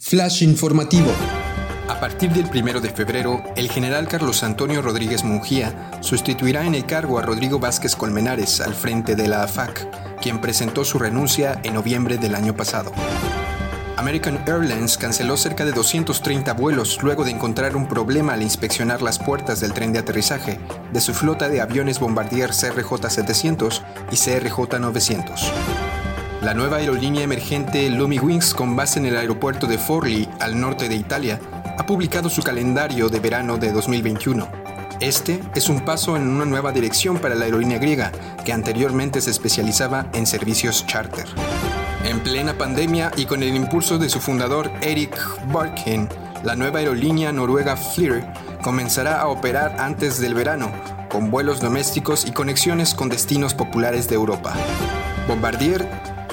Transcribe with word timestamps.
Flash 0.00 0.42
informativo. 0.42 1.10
A 1.88 1.98
partir 1.98 2.30
del 2.32 2.46
1 2.46 2.80
de 2.80 2.88
febrero, 2.88 3.42
el 3.56 3.68
general 3.68 4.06
Carlos 4.06 4.42
Antonio 4.42 4.80
Rodríguez 4.80 5.24
Mungía 5.24 5.90
sustituirá 6.00 6.64
en 6.64 6.76
el 6.76 6.86
cargo 6.86 7.18
a 7.18 7.22
Rodrigo 7.22 7.58
Vázquez 7.58 7.96
Colmenares 7.96 8.60
al 8.60 8.74
frente 8.74 9.16
de 9.16 9.26
la 9.26 9.42
AFAC, 9.42 10.20
quien 10.20 10.40
presentó 10.40 10.84
su 10.84 10.98
renuncia 10.98 11.60
en 11.64 11.74
noviembre 11.74 12.16
del 12.16 12.36
año 12.36 12.54
pasado. 12.54 12.92
American 13.96 14.38
Airlines 14.46 14.96
canceló 14.96 15.36
cerca 15.36 15.64
de 15.64 15.72
230 15.72 16.52
vuelos 16.54 17.02
luego 17.02 17.24
de 17.24 17.32
encontrar 17.32 17.74
un 17.74 17.88
problema 17.88 18.34
al 18.34 18.42
inspeccionar 18.42 19.02
las 19.02 19.18
puertas 19.18 19.60
del 19.60 19.72
tren 19.72 19.92
de 19.92 19.98
aterrizaje 19.98 20.60
de 20.92 21.00
su 21.00 21.12
flota 21.12 21.48
de 21.48 21.60
aviones 21.60 21.98
Bombardier 21.98 22.50
CRJ-700 22.50 23.82
y 24.12 24.14
CRJ-900. 24.14 25.97
La 26.40 26.54
nueva 26.54 26.76
aerolínea 26.76 27.24
emergente 27.24 27.90
Lumi 27.90 28.20
Wings 28.20 28.54
con 28.54 28.76
base 28.76 29.00
en 29.00 29.06
el 29.06 29.16
aeropuerto 29.16 29.66
de 29.66 29.76
Forlì, 29.76 30.28
al 30.38 30.58
norte 30.60 30.88
de 30.88 30.94
Italia, 30.94 31.40
ha 31.76 31.84
publicado 31.84 32.30
su 32.30 32.42
calendario 32.42 33.08
de 33.08 33.18
verano 33.18 33.58
de 33.58 33.72
2021. 33.72 34.48
Este 35.00 35.40
es 35.56 35.68
un 35.68 35.84
paso 35.84 36.16
en 36.16 36.28
una 36.28 36.44
nueva 36.44 36.70
dirección 36.70 37.18
para 37.18 37.34
la 37.34 37.46
aerolínea 37.46 37.78
griega, 37.78 38.12
que 38.44 38.52
anteriormente 38.52 39.20
se 39.20 39.30
especializaba 39.30 40.06
en 40.12 40.26
servicios 40.26 40.86
charter. 40.86 41.26
En 42.04 42.20
plena 42.20 42.56
pandemia 42.56 43.10
y 43.16 43.26
con 43.26 43.42
el 43.42 43.56
impulso 43.56 43.98
de 43.98 44.08
su 44.08 44.20
fundador 44.20 44.70
Eric 44.80 45.18
Barkin, 45.52 46.08
la 46.44 46.54
nueva 46.54 46.78
aerolínea 46.78 47.32
noruega 47.32 47.76
Flir 47.76 48.24
comenzará 48.62 49.20
a 49.20 49.26
operar 49.26 49.74
antes 49.80 50.20
del 50.20 50.34
verano, 50.34 50.70
con 51.08 51.32
vuelos 51.32 51.60
domésticos 51.60 52.26
y 52.26 52.30
conexiones 52.30 52.94
con 52.94 53.08
destinos 53.08 53.54
populares 53.54 54.08
de 54.08 54.14
Europa. 54.14 54.54
Bombardier 55.26 55.86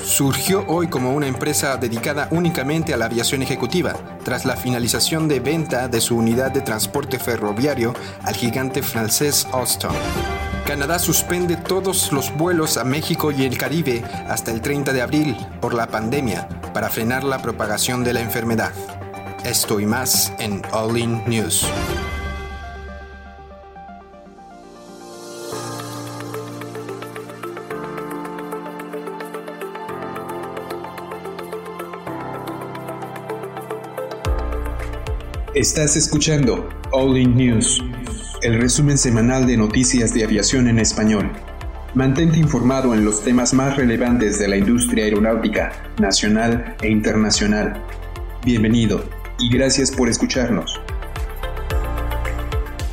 surgió 0.05 0.63
hoy 0.67 0.87
como 0.87 1.13
una 1.13 1.27
empresa 1.27 1.77
dedicada 1.77 2.27
únicamente 2.31 2.93
a 2.93 2.97
la 2.97 3.05
aviación 3.05 3.41
ejecutiva, 3.41 3.93
tras 4.23 4.45
la 4.45 4.55
finalización 4.55 5.27
de 5.27 5.39
venta 5.39 5.87
de 5.87 5.99
su 5.99 6.15
unidad 6.15 6.51
de 6.51 6.61
transporte 6.61 7.19
ferroviario 7.19 7.93
al 8.23 8.35
gigante 8.35 8.81
francés 8.81 9.47
Alstom. 9.51 9.93
Canadá 10.65 10.99
suspende 10.99 11.57
todos 11.57 12.11
los 12.11 12.35
vuelos 12.35 12.77
a 12.77 12.83
México 12.83 13.31
y 13.31 13.43
el 13.43 13.57
Caribe 13.57 14.03
hasta 14.27 14.51
el 14.51 14.61
30 14.61 14.93
de 14.93 15.01
abril 15.01 15.35
por 15.61 15.73
la 15.73 15.87
pandemia 15.87 16.47
para 16.73 16.89
frenar 16.89 17.23
la 17.23 17.41
propagación 17.41 18.03
de 18.03 18.13
la 18.13 18.21
enfermedad. 18.21 18.71
Esto 19.43 19.79
y 19.79 19.85
más 19.85 20.33
en 20.39 20.61
All 20.71 20.97
In 20.97 21.23
News. 21.27 21.67
Estás 35.55 35.95
escuchando 35.95 36.67
All 36.91 37.17
In 37.17 37.37
News, 37.37 37.81
el 38.41 38.59
resumen 38.59 38.97
semanal 38.97 39.47
de 39.47 39.55
noticias 39.55 40.13
de 40.13 40.25
aviación 40.25 40.67
en 40.67 40.79
español. 40.79 41.31
Mantente 41.93 42.37
informado 42.37 42.93
en 42.93 43.05
los 43.05 43.23
temas 43.23 43.53
más 43.53 43.77
relevantes 43.77 44.37
de 44.37 44.49
la 44.49 44.57
industria 44.57 45.05
aeronáutica, 45.05 45.93
nacional 45.97 46.75
e 46.81 46.89
internacional. 46.89 47.81
Bienvenido 48.43 49.09
y 49.39 49.49
gracias 49.49 49.93
por 49.93 50.09
escucharnos. 50.09 50.77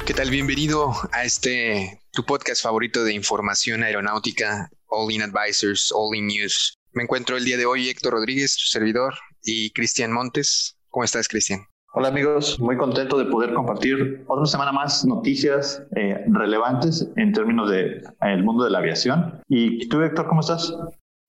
¿Qué 0.06 0.14
tal? 0.14 0.30
Bienvenido 0.30 0.94
a 1.10 1.24
este 1.24 2.00
tu 2.12 2.24
podcast 2.24 2.62
favorito 2.62 3.02
de 3.02 3.12
información 3.12 3.82
aeronáutica, 3.82 4.70
All 4.86 5.10
In 5.10 5.22
Advisors, 5.22 5.90
All 5.92 6.14
In 6.16 6.28
News. 6.28 6.78
Me 6.92 7.02
encuentro 7.02 7.36
el 7.36 7.44
día 7.44 7.56
de 7.56 7.66
hoy 7.66 7.88
Héctor 7.88 8.12
Rodríguez, 8.12 8.54
tu 8.54 8.66
servidor, 8.66 9.14
y 9.42 9.72
Cristian 9.72 10.12
Montes. 10.12 10.76
¿Cómo 10.90 11.02
estás, 11.02 11.26
Cristian? 11.26 11.66
Hola 11.94 12.08
amigos, 12.08 12.58
muy 12.58 12.78
contento 12.78 13.18
de 13.18 13.26
poder 13.26 13.52
compartir 13.52 14.24
otra 14.26 14.46
semana 14.46 14.72
más 14.72 15.04
noticias 15.04 15.82
eh, 15.94 16.24
relevantes 16.26 17.06
en 17.16 17.34
términos 17.34 17.70
del 17.70 18.02
el 18.22 18.42
mundo 18.42 18.64
de 18.64 18.70
la 18.70 18.78
aviación. 18.78 19.42
¿Y 19.46 19.86
tú, 19.90 20.00
Héctor, 20.00 20.26
cómo 20.26 20.40
estás? 20.40 20.74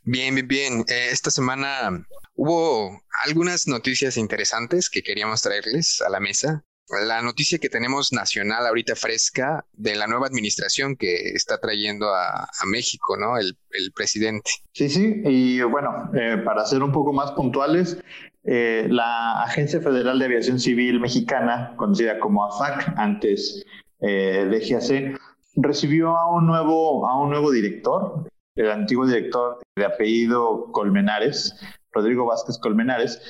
Bien, 0.04 0.34
bien, 0.34 0.48
bien. 0.48 0.80
Eh, 0.88 1.10
esta 1.12 1.32
semana 1.32 2.08
hubo 2.36 2.98
algunas 3.26 3.68
noticias 3.68 4.16
interesantes 4.16 4.90
que 4.90 5.04
queríamos 5.04 5.42
traerles 5.42 6.02
a 6.02 6.10
la 6.10 6.22
mesa. 6.22 6.64
La 7.06 7.22
noticia 7.22 7.60
que 7.60 7.68
tenemos 7.68 8.14
nacional 8.14 8.66
ahorita 8.66 8.96
fresca 8.96 9.66
de 9.74 9.96
la 9.96 10.08
nueva 10.08 10.28
administración 10.28 10.96
que 10.96 11.32
está 11.34 11.58
trayendo 11.58 12.08
a, 12.14 12.48
México, 12.68 13.18
¿no? 13.18 13.38
El, 13.38 13.58
el, 13.72 13.92
presidente. 13.92 14.50
Sí, 14.74 14.88
sí, 14.88 15.22
y 15.26 15.62
bueno, 15.64 16.10
eh, 16.14 16.38
para 16.46 16.66
ser 16.66 16.84
un 16.84 16.92
poco 16.94 17.12
más 17.12 17.32
puntuales, 17.32 17.98
eh, 18.46 18.88
la 18.90 19.42
Agencia 19.44 19.80
Federal 19.80 20.20
de 20.20 20.26
Aviación 20.26 20.59
Civil 20.59 21.00
Mexicana, 21.00 21.74
conocida 21.78 22.20
como 22.20 22.44
AFAC, 22.44 22.94
antes 22.98 23.66
eh, 24.02 24.46
DGAC, 24.50 25.18
recibió 25.56 26.18
a 26.18 26.36
un, 26.36 26.46
nuevo, 26.46 27.08
a 27.08 27.22
un 27.22 27.30
nuevo 27.30 27.52
director, 27.52 28.28
el 28.56 28.70
antiguo 28.70 29.08
director 29.08 29.59
de 29.76 29.86
apellido 29.86 30.72
Colmenares, 30.72 31.56
Rodrigo 31.92 32.26
Vázquez 32.26 32.58
Colmenares, 32.58 33.22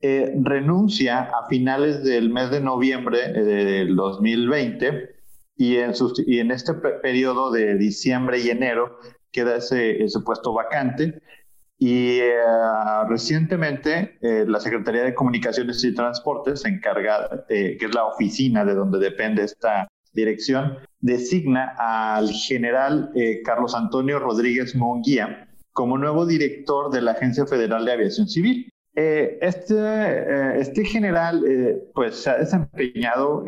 eh, 0.00 0.32
renuncia 0.42 1.20
a 1.20 1.46
finales 1.48 2.02
del 2.04 2.30
mes 2.30 2.50
de 2.50 2.60
noviembre 2.60 3.32
del 3.32 3.96
2020 3.96 5.14
y 5.56 5.76
en, 5.76 5.92
y 6.26 6.38
en 6.38 6.50
este 6.50 6.74
periodo 6.74 7.50
de 7.50 7.76
diciembre 7.76 8.38
y 8.40 8.50
enero 8.50 8.98
queda 9.30 9.56
ese, 9.56 10.02
ese 10.02 10.20
puesto 10.20 10.52
vacante 10.52 11.22
y 11.78 12.18
eh, 12.20 12.34
recientemente 13.08 14.18
eh, 14.22 14.44
la 14.46 14.60
Secretaría 14.60 15.02
de 15.02 15.14
Comunicaciones 15.14 15.82
y 15.84 15.94
Transportes, 15.94 16.62
se 16.62 16.68
encarga, 16.68 17.44
que 17.48 17.78
es 17.80 17.94
la 17.94 18.04
oficina 18.04 18.64
de 18.64 18.74
donde 18.74 18.98
depende 18.98 19.42
esta 19.42 19.88
dirección, 20.12 20.78
designa 21.00 21.74
al 21.76 22.30
general 22.30 23.10
eh, 23.16 23.42
Carlos 23.44 23.74
Antonio 23.74 24.18
Rodríguez 24.20 24.76
Monguía 24.76 25.48
como 25.72 25.98
nuevo 25.98 26.24
director 26.24 26.92
de 26.92 27.02
la 27.02 27.12
Agencia 27.12 27.46
Federal 27.46 27.84
de 27.84 27.92
Aviación 27.92 28.28
Civil. 28.28 28.70
este, 28.94 30.60
este 30.60 30.84
general 30.84 31.42
pues 31.96 32.14
se 32.14 32.30
ha 32.30 32.38
desempeñado 32.38 33.44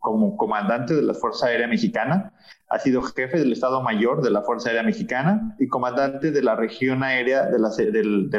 como 0.00 0.36
comandante 0.36 0.94
de 0.94 1.02
la 1.02 1.14
Fuerza 1.14 1.46
Aérea 1.46 1.68
Mexicana, 1.68 2.32
ha 2.70 2.78
sido 2.78 3.02
jefe 3.02 3.38
del 3.38 3.52
Estado 3.52 3.82
Mayor 3.82 4.22
de 4.22 4.30
la 4.30 4.42
Fuerza 4.42 4.68
Aérea 4.68 4.84
Mexicana 4.84 5.56
y 5.58 5.66
comandante 5.66 6.30
de 6.30 6.42
la 6.42 6.54
región 6.54 7.02
aérea 7.02 7.46
del, 7.46 7.64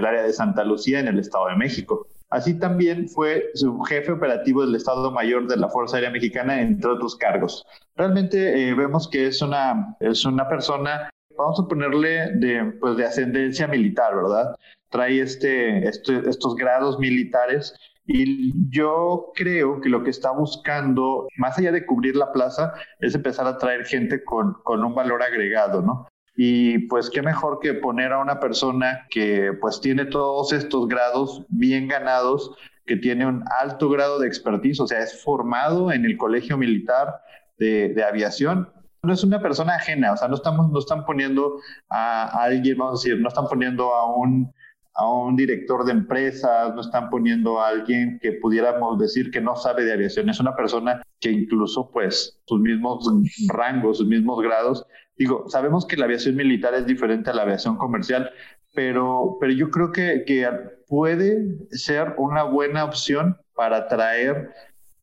área 0.06 0.24
de 0.24 0.34
Santa 0.34 0.64
Lucía 0.64 1.02
en 1.02 1.09
el 1.09 1.19
Estado 1.19 1.47
de 1.47 1.58
México. 1.58 2.08
Así 2.30 2.58
también 2.58 3.09
fue 3.09 3.52
su 3.56 3.81
jefe 3.81 4.14
operativo 4.14 4.66
del 4.66 4.74
Estado 4.74 5.12
Mayor 5.12 5.47
de 5.47 5.58
la 5.58 5.68
Fuerza 5.68 5.97
Aérea 5.97 6.12
Mexicana, 6.12 6.62
entre 6.62 6.91
otros 6.91 7.18
cargos. 7.18 7.66
Realmente 7.97 8.70
eh, 8.70 8.74
vemos 8.74 9.09
que 9.09 9.28
es 9.28 9.41
una, 9.41 9.97
es 10.00 10.24
una 10.24 10.47
persona, 10.47 11.09
vamos 11.38 11.59
a 11.59 11.68
ponerle 11.68 12.31
de, 12.38 12.72
pues 12.80 12.96
de 12.96 13.06
ascendencia 13.06 13.68
militar, 13.68 14.16
¿verdad? 14.16 14.56
Trae 14.90 15.20
este, 15.20 15.86
este 15.86 16.30
estos 16.30 16.56
grados 16.56 17.00
militares 17.00 17.75
y 18.06 18.54
yo 18.70 19.32
creo 19.36 19.80
que 19.80 19.90
lo 19.90 20.04
que 20.04 20.10
está 20.10 20.32
buscando, 20.32 21.28
más 21.38 21.58
allá 21.58 21.72
de 21.72 21.86
cubrir 21.86 22.16
la 22.16 22.32
plaza, 22.32 22.74
es 23.00 23.16
empezar 23.16 23.48
a 23.48 23.58
traer 23.58 23.86
gente 23.86 24.24
con, 24.24 24.56
con 24.64 24.84
un 24.84 24.96
valor 24.96 25.22
agregado, 25.24 25.82
¿no? 25.82 26.08
Y 26.36 26.88
pues 26.88 27.10
qué 27.10 27.22
mejor 27.22 27.60
que 27.60 27.74
poner 27.74 28.14
a 28.14 28.20
una 28.20 28.40
persona 28.40 29.06
que 29.10 29.52
pues 29.60 29.82
tiene 29.82 30.06
todos 30.06 30.54
estos 30.54 30.88
grados 30.88 31.46
bien 31.50 31.88
ganados, 31.88 32.56
que 32.86 32.96
tiene 32.98 33.26
un 33.26 33.44
alto 33.60 33.90
grado 33.90 34.20
de 34.20 34.28
expertise, 34.28 34.80
o 34.80 34.88
sea, 34.88 35.00
es 35.00 35.22
formado 35.22 35.92
en 35.92 36.06
el 36.06 36.18
colegio 36.18 36.58
militar 36.58 37.22
de, 37.58 37.90
de 37.90 38.04
aviación, 38.04 38.70
no 39.04 39.14
es 39.14 39.24
una 39.24 39.42
persona 39.42 39.76
ajena, 39.76 40.14
o 40.14 40.18
sea, 40.18 40.28
no 40.28 40.36
estamos, 40.36 40.70
no 40.72 40.80
están 40.80 41.06
poniendo 41.06 41.58
a, 41.90 42.24
a, 42.26 42.44
alguien, 42.44 42.78
vamos 42.78 43.00
a 43.00 43.04
decir, 43.04 43.22
no 43.22 43.28
están 43.28 43.48
poniendo 43.48 43.94
a 43.94 44.16
un 44.16 44.54
a 44.94 45.09
un 45.09 45.35
director 45.35 45.85
de 45.85 45.94
empresas, 45.94 46.74
no 46.75 46.81
están 46.81 47.09
poniendo 47.09 47.62
a 47.62 47.69
alguien 47.69 48.19
que 48.22 48.34
pudiéramos 48.34 48.99
decir 48.99 49.32
que 49.32 49.41
no 49.41 49.55
sabe 49.55 49.85
de 49.85 49.93
aviación, 49.93 50.29
es 50.29 50.40
una 50.40 50.55
persona 50.55 51.02
que 51.20 51.32
incluso 51.32 51.90
pues 51.91 52.40
sus 52.46 52.59
mismos 52.59 53.05
rangos, 53.47 53.99
sus 53.99 54.08
mismos 54.08 54.41
grados, 54.41 54.85
digo, 55.17 55.49
sabemos 55.49 55.85
que 55.85 55.97
la 55.97 56.05
aviación 56.05 56.35
militar 56.35 56.73
es 56.73 56.85
diferente 56.85 57.29
a 57.29 57.34
la 57.34 57.43
aviación 57.43 57.78
comercial, 57.78 58.32
pero, 58.73 59.38
pero 59.40 59.53
yo 59.53 59.70
creo 59.70 59.91
que, 59.91 60.23
que 60.26 60.47
puede 60.88 61.67
ser 61.72 62.16
una 62.17 62.44
buena 62.44 62.84
opción 62.85 63.37
para 63.55 63.87
traer 63.87 64.49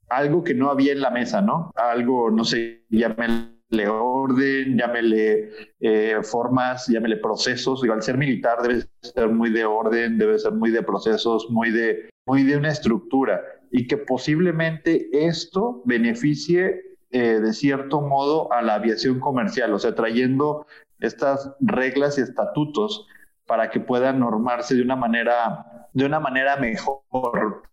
algo 0.09 0.43
que 0.43 0.55
no 0.55 0.71
había 0.71 0.93
en 0.93 1.01
la 1.01 1.11
mesa, 1.11 1.43
¿no? 1.43 1.71
Algo, 1.77 2.31
no 2.31 2.45
sé, 2.45 2.85
llame 2.89 3.29
le 3.29 3.58
orden, 3.89 4.77
llámele 4.77 5.51
eh, 5.81 6.19
formas, 6.23 6.89
llámele 6.89 7.19
procesos. 7.19 7.83
Digo, 7.83 7.95
al 7.95 8.03
ser 8.03 8.17
militar 8.17 8.63
debe 8.63 8.85
ser 9.01 9.29
muy 9.29 9.51
de 9.51 9.65
orden, 9.65 10.19
debe 10.19 10.39
ser 10.39 10.53
muy 10.53 10.71
de 10.71 10.83
procesos, 10.83 11.49
muy 11.51 11.71
de, 11.71 12.09
muy 12.27 12.43
de 12.43 12.57
una 12.57 12.71
estructura 12.71 13.43
y 13.71 13.87
que 13.87 13.99
posiblemente 13.99 15.09
esto 15.13 15.83
beneficie 15.85 16.83
eh, 17.11 17.41
de 17.41 17.53
cierto 17.53 18.01
modo 18.01 18.53
a 18.53 18.63
la 18.63 18.75
aviación 18.75 19.21
comercial, 19.21 19.73
o 19.73 19.79
sea, 19.79 19.95
trayendo 19.95 20.67
estas 21.01 21.51
reglas 21.61 22.19
y 22.19 22.23
estatutos 22.23 23.07
para 23.47 23.71
que 23.71 23.81
pueda 23.81 24.13
normarse 24.13 24.75
de 24.75 24.83
una 24.83 24.97
manera, 24.97 25.89
de 25.95 26.05
una 26.05 26.21
manera 26.21 26.57
mejor. 26.57 27.03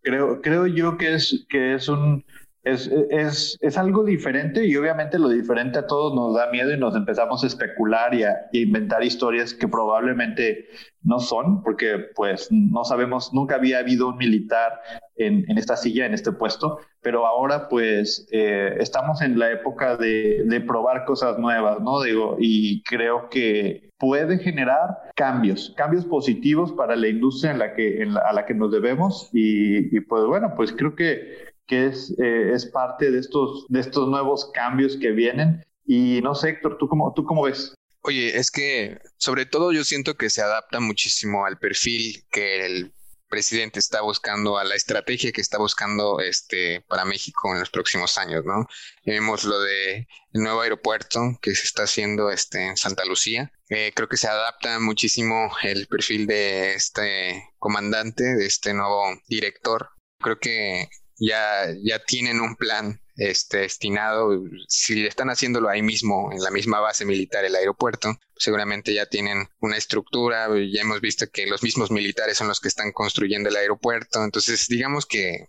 Creo, 0.02 0.42
creo 0.42 0.68
yo 0.68 0.98
que 0.98 1.16
es, 1.16 1.46
que 1.50 1.74
es 1.74 1.90
un, 1.90 2.24
es, 2.66 2.88
es, 3.12 3.58
es, 3.62 3.78
algo 3.78 4.04
diferente 4.04 4.66
y 4.66 4.76
obviamente 4.76 5.20
lo 5.20 5.30
diferente 5.30 5.78
a 5.78 5.86
todos 5.86 6.16
nos 6.16 6.36
da 6.36 6.50
miedo 6.50 6.74
y 6.74 6.78
nos 6.78 6.96
empezamos 6.96 7.44
a 7.44 7.48
especular 7.48 8.14
y 8.16 8.24
a, 8.24 8.48
inventar 8.54 9.04
historias 9.04 9.54
que 9.54 9.68
probablemente 9.68 10.66
no 11.04 11.20
son, 11.20 11.62
porque 11.62 12.00
pues 12.16 12.52
no 12.52 12.84
sabemos, 12.84 13.32
nunca 13.34 13.56
había 13.56 13.78
habido 13.80 14.10
un 14.10 14.18
militar 14.18 14.82
en, 15.16 15.46
en 15.48 15.60
esta 15.60 15.78
silla, 15.78 16.08
en 16.08 16.16
este 16.16 16.32
puesto, 16.32 16.80
pero 17.02 17.28
ahora 17.28 17.70
pues 17.70 18.28
eh, 18.32 18.76
estamos 18.80 19.22
en 19.22 19.38
la 19.38 19.52
época 19.52 19.96
de, 19.96 20.44
de, 20.46 20.62
probar 20.62 21.06
cosas 21.06 21.38
nuevas, 21.38 21.80
¿no? 21.82 22.02
Digo, 22.02 22.38
y 22.40 22.82
creo 22.84 23.30
que 23.30 23.92
puede 24.00 24.40
generar 24.40 24.90
cambios, 25.16 25.72
cambios 25.78 26.06
positivos 26.06 26.72
para 26.72 26.96
la 26.96 27.10
industria 27.10 27.52
en 27.52 27.60
la 27.60 27.76
que, 27.76 28.02
en 28.02 28.16
la, 28.16 28.22
a 28.22 28.34
la 28.34 28.48
que 28.48 28.56
nos 28.56 28.72
debemos 28.72 29.30
y, 29.34 29.96
y 29.96 30.00
pues 30.02 30.26
bueno, 30.26 30.54
pues 30.56 30.74
creo 30.74 30.96
que 30.96 31.55
que 31.68 31.88
es, 31.88 32.14
eh, 32.20 32.52
es 32.54 32.66
parte 32.68 33.12
de 33.12 33.20
estos, 33.20 33.66
de 33.70 33.80
estos 33.80 34.08
nuevos 34.08 34.52
cambios 34.54 34.98
que 34.98 35.12
vienen. 35.12 35.66
Y 35.86 36.22
no 36.22 36.36
sé, 36.36 36.50
Héctor, 36.50 36.78
¿tú 36.78 36.88
cómo, 36.88 37.14
¿tú 37.14 37.24
cómo 37.26 37.44
ves? 37.44 37.74
Oye, 38.02 38.38
es 38.38 38.52
que 38.52 39.00
sobre 39.18 39.46
todo 39.46 39.72
yo 39.72 39.84
siento 39.84 40.16
que 40.16 40.30
se 40.30 40.42
adapta 40.42 40.80
muchísimo 40.80 41.46
al 41.46 41.58
perfil 41.58 42.24
que 42.32 42.66
el 42.66 42.94
presidente 43.28 43.80
está 43.80 44.02
buscando, 44.02 44.58
a 44.58 44.64
la 44.64 44.76
estrategia 44.76 45.32
que 45.32 45.42
está 45.42 45.58
buscando 45.58 46.20
este 46.20 46.82
para 46.88 47.06
México 47.06 47.52
en 47.52 47.60
los 47.60 47.70
próximos 47.70 48.18
años, 48.18 48.46
¿no? 48.46 48.66
Vemos 49.06 49.44
lo 49.44 49.60
de 49.60 50.08
nuevo 50.34 50.62
aeropuerto 50.62 51.20
que 51.42 51.56
se 51.56 51.64
está 51.64 51.84
haciendo 51.84 52.30
este, 52.30 52.66
en 52.66 52.78
Santa 52.78 53.06
Lucía. 53.06 53.52
Eh, 53.70 53.92
creo 53.96 54.08
que 54.08 54.18
se 54.18 54.28
adapta 54.28 54.80
muchísimo 54.80 55.52
el 55.64 55.88
perfil 55.88 56.28
de 56.28 56.76
este 56.76 57.50
comandante, 57.58 58.24
de 58.24 58.46
este 58.46 58.74
nuevo 58.74 59.04
director. 59.28 59.90
Creo 60.20 60.40
que 60.40 60.88
ya, 61.18 61.68
ya 61.84 62.04
tienen 62.04 62.40
un 62.42 62.56
plan 62.56 63.02
este, 63.18 63.60
destinado, 63.60 64.42
si 64.68 65.06
están 65.06 65.30
haciéndolo 65.30 65.70
ahí 65.70 65.82
mismo, 65.82 66.32
en 66.32 66.42
la 66.42 66.52
misma 66.52 66.80
base 66.80 67.06
militar, 67.06 67.46
el 67.46 67.56
aeropuerto, 67.56 68.18
seguramente 68.36 68.94
ya 68.94 69.06
tienen 69.06 69.48
una 69.60 69.78
estructura, 69.78 70.48
ya 70.50 70.82
hemos 70.82 71.02
visto 71.02 71.26
que 71.32 71.48
los 71.48 71.64
mismos 71.64 71.92
militares 71.92 72.38
son 72.38 72.48
los 72.48 72.60
que 72.60 72.68
están 72.68 72.92
construyendo 72.92 73.50
el 73.50 73.56
aeropuerto, 73.56 74.24
entonces 74.24 74.68
digamos 74.68 75.06
que 75.06 75.48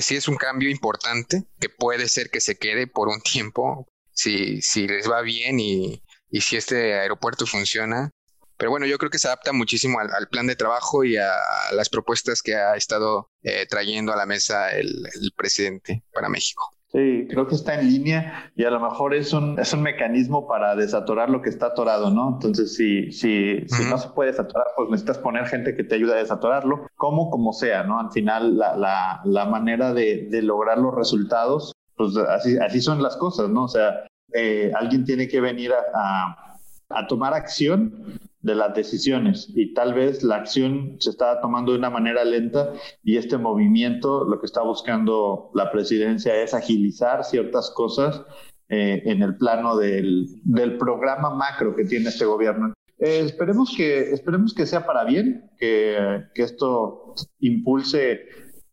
sí 0.00 0.16
es 0.16 0.26
un 0.26 0.36
cambio 0.36 0.70
importante, 0.70 1.44
que 1.60 1.68
puede 1.68 2.08
ser 2.08 2.30
que 2.30 2.40
se 2.40 2.56
quede 2.56 2.86
por 2.86 3.08
un 3.08 3.20
tiempo, 3.20 3.86
si, 4.10 4.60
si 4.62 4.88
les 4.88 5.08
va 5.08 5.22
bien 5.22 5.60
y, 5.60 6.02
y 6.30 6.40
si 6.40 6.56
este 6.56 6.94
aeropuerto 6.94 7.46
funciona, 7.46 8.10
pero 8.56 8.70
bueno, 8.70 8.86
yo 8.86 8.98
creo 8.98 9.10
que 9.10 9.18
se 9.18 9.26
adapta 9.26 9.52
muchísimo 9.52 9.98
al, 9.98 10.28
plan 10.28 10.46
de 10.46 10.56
trabajo 10.56 11.04
y 11.04 11.16
a, 11.16 11.30
las 11.72 11.88
propuestas 11.88 12.42
que 12.42 12.54
ha 12.54 12.76
estado 12.76 13.30
eh, 13.42 13.66
trayendo 13.68 14.12
a 14.12 14.16
la 14.16 14.26
mesa 14.26 14.70
el, 14.70 15.06
presidente 15.36 16.04
para 16.12 16.28
México. 16.28 16.70
Sí, 16.92 17.26
creo 17.28 17.48
que 17.48 17.56
está 17.56 17.74
en 17.74 17.88
línea 17.88 18.52
y 18.54 18.64
a 18.64 18.70
lo 18.70 18.78
mejor 18.78 19.14
es 19.14 19.32
un, 19.32 19.58
es 19.58 19.72
un 19.72 19.82
mecanismo 19.82 20.46
para 20.46 20.76
desatorar 20.76 21.28
lo 21.28 21.42
que 21.42 21.48
está 21.48 21.66
atorado, 21.66 22.08
¿no? 22.10 22.34
Entonces, 22.34 22.76
si, 22.76 23.10
si, 23.10 23.66
si 23.66 23.84
no 23.90 23.98
se 23.98 24.10
puede 24.10 24.30
desatorar, 24.30 24.66
pues 24.76 24.90
necesitas 24.90 25.18
poner 25.18 25.46
gente 25.46 25.74
que 25.74 25.82
te 25.82 25.96
ayude 25.96 26.12
a 26.12 26.18
desatorarlo, 26.18 26.86
como 26.94 27.30
como 27.30 27.52
sea, 27.52 27.82
¿no? 27.82 27.98
Al 27.98 28.12
final, 28.12 28.56
la, 28.56 28.76
la, 28.76 29.20
la 29.24 29.44
manera 29.44 29.92
de, 29.92 30.28
de, 30.30 30.42
lograr 30.42 30.78
los 30.78 30.94
resultados, 30.94 31.72
pues 31.96 32.16
así, 32.16 32.56
así 32.58 32.80
son 32.80 33.02
las 33.02 33.16
cosas, 33.16 33.50
¿no? 33.50 33.64
O 33.64 33.68
sea, 33.68 34.06
eh, 34.32 34.70
alguien 34.76 35.04
tiene 35.04 35.26
que 35.26 35.40
venir 35.40 35.72
a, 35.72 35.82
a, 35.94 36.58
a 36.90 37.06
tomar 37.08 37.34
acción 37.34 38.20
de 38.44 38.54
las 38.54 38.74
decisiones 38.74 39.50
y 39.54 39.72
tal 39.72 39.94
vez 39.94 40.22
la 40.22 40.36
acción 40.36 40.96
se 41.00 41.10
está 41.10 41.40
tomando 41.40 41.72
de 41.72 41.78
una 41.78 41.88
manera 41.88 42.24
lenta 42.24 42.74
y 43.02 43.16
este 43.16 43.38
movimiento 43.38 44.24
lo 44.24 44.38
que 44.38 44.44
está 44.44 44.62
buscando 44.62 45.50
la 45.54 45.72
presidencia 45.72 46.36
es 46.36 46.52
agilizar 46.52 47.24
ciertas 47.24 47.70
cosas 47.70 48.22
eh, 48.68 49.02
en 49.06 49.22
el 49.22 49.36
plano 49.38 49.78
del, 49.78 50.26
del, 50.44 50.76
programa 50.76 51.34
macro 51.34 51.74
que 51.74 51.84
tiene 51.84 52.10
este 52.10 52.26
gobierno. 52.26 52.74
Eh, 52.98 53.20
esperemos, 53.24 53.74
que, 53.74 54.12
esperemos 54.12 54.52
que 54.52 54.66
sea 54.66 54.84
para 54.84 55.04
bien, 55.04 55.50
que, 55.58 56.24
que 56.34 56.42
esto 56.42 57.14
impulse 57.40 58.20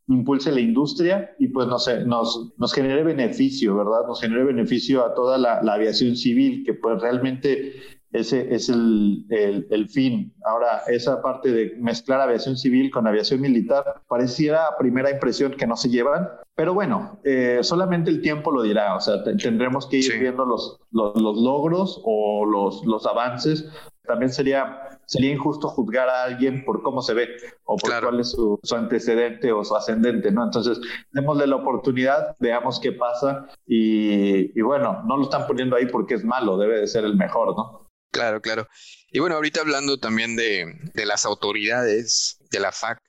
impulse 0.08 0.52
la 0.52 0.60
industria 0.60 1.34
y 1.40 1.48
pues 1.48 1.68
nos, 1.68 1.88
nos, 2.06 2.54
nos 2.58 2.74
genere 2.74 3.04
beneficio, 3.04 3.78
¿verdad? 3.78 4.06
Nos 4.06 4.20
genere 4.20 4.44
beneficio 4.44 5.06
a 5.06 5.14
toda 5.14 5.38
la, 5.38 5.64
la 5.64 5.76
aviación 5.76 6.18
civil, 6.18 6.64
que 6.66 6.74
pues 6.74 7.02
realmente 7.02 8.01
ese 8.14 8.54
es 8.54 8.68
el, 8.68 9.26
el, 9.30 9.88
fin. 9.88 10.34
Ahora, 10.44 10.82
esa 10.88 11.22
parte 11.22 11.52
de 11.52 11.76
mezclar 11.78 12.20
aviación 12.20 12.58
civil 12.58 12.92
con 12.92 13.08
aviación 13.08 13.40
militar 13.40 14.02
pareciera 14.08 14.68
a 14.68 14.78
primera 14.78 15.10
impresión 15.10 15.54
que 15.54 15.66
no 15.66 15.78
se 15.78 15.90
llevan, 15.90 16.28
pero 16.56 16.74
bueno, 16.74 17.20
eh, 17.24 17.60
solamente 17.62 18.12
el 18.12 18.22
tiempo 18.22 18.52
lo 18.52 18.64
dirá. 18.64 18.96
O 18.96 19.00
sea, 19.00 19.24
tendremos 19.24 19.88
que 19.88 19.98
ir 19.98 20.20
viendo 20.20 20.46
los, 20.46 20.78
los, 20.92 21.22
los, 21.22 21.38
logros 21.38 22.02
o 22.04 22.46
los, 22.46 22.86
los 22.86 23.06
avances. 23.06 23.70
También 24.04 24.32
sería, 24.32 25.00
sería 25.06 25.32
injusto 25.32 25.70
juzgar 25.70 26.10
a 26.10 26.24
alguien 26.24 26.66
por 26.66 26.82
cómo 26.82 27.02
se 27.02 27.14
ve 27.14 27.30
o 27.64 27.78
por 27.78 27.98
cuál 28.02 28.20
es 28.20 28.32
su, 28.32 28.60
su, 28.62 28.76
antecedente 28.76 29.54
o 29.54 29.64
su 29.64 29.74
ascendente, 29.74 30.32
¿no? 30.32 30.44
Entonces, 30.44 30.82
démosle 31.14 31.48
la 31.48 31.56
oportunidad, 31.58 32.36
veamos 32.40 32.80
qué 32.82 32.92
pasa 32.92 33.48
y, 33.66 34.58
y 34.60 34.62
bueno, 34.62 35.02
no 35.06 35.16
lo 35.16 35.24
están 35.24 35.48
poniendo 35.48 35.78
ahí 35.78 35.86
porque 35.86 36.16
es 36.16 36.26
malo, 36.26 36.58
debe 36.58 36.82
de 36.82 36.88
ser 36.88 37.06
el 37.06 37.16
mejor, 37.16 37.56
¿no? 37.56 37.81
Claro, 38.12 38.42
claro. 38.42 38.68
Y 39.10 39.20
bueno, 39.20 39.36
ahorita 39.36 39.62
hablando 39.62 39.98
también 40.00 40.36
de, 40.36 40.66
de 40.94 41.06
las 41.06 41.26
autoridades 41.26 42.38
de 42.52 42.60
la 42.60 42.72
FAC, 42.72 43.00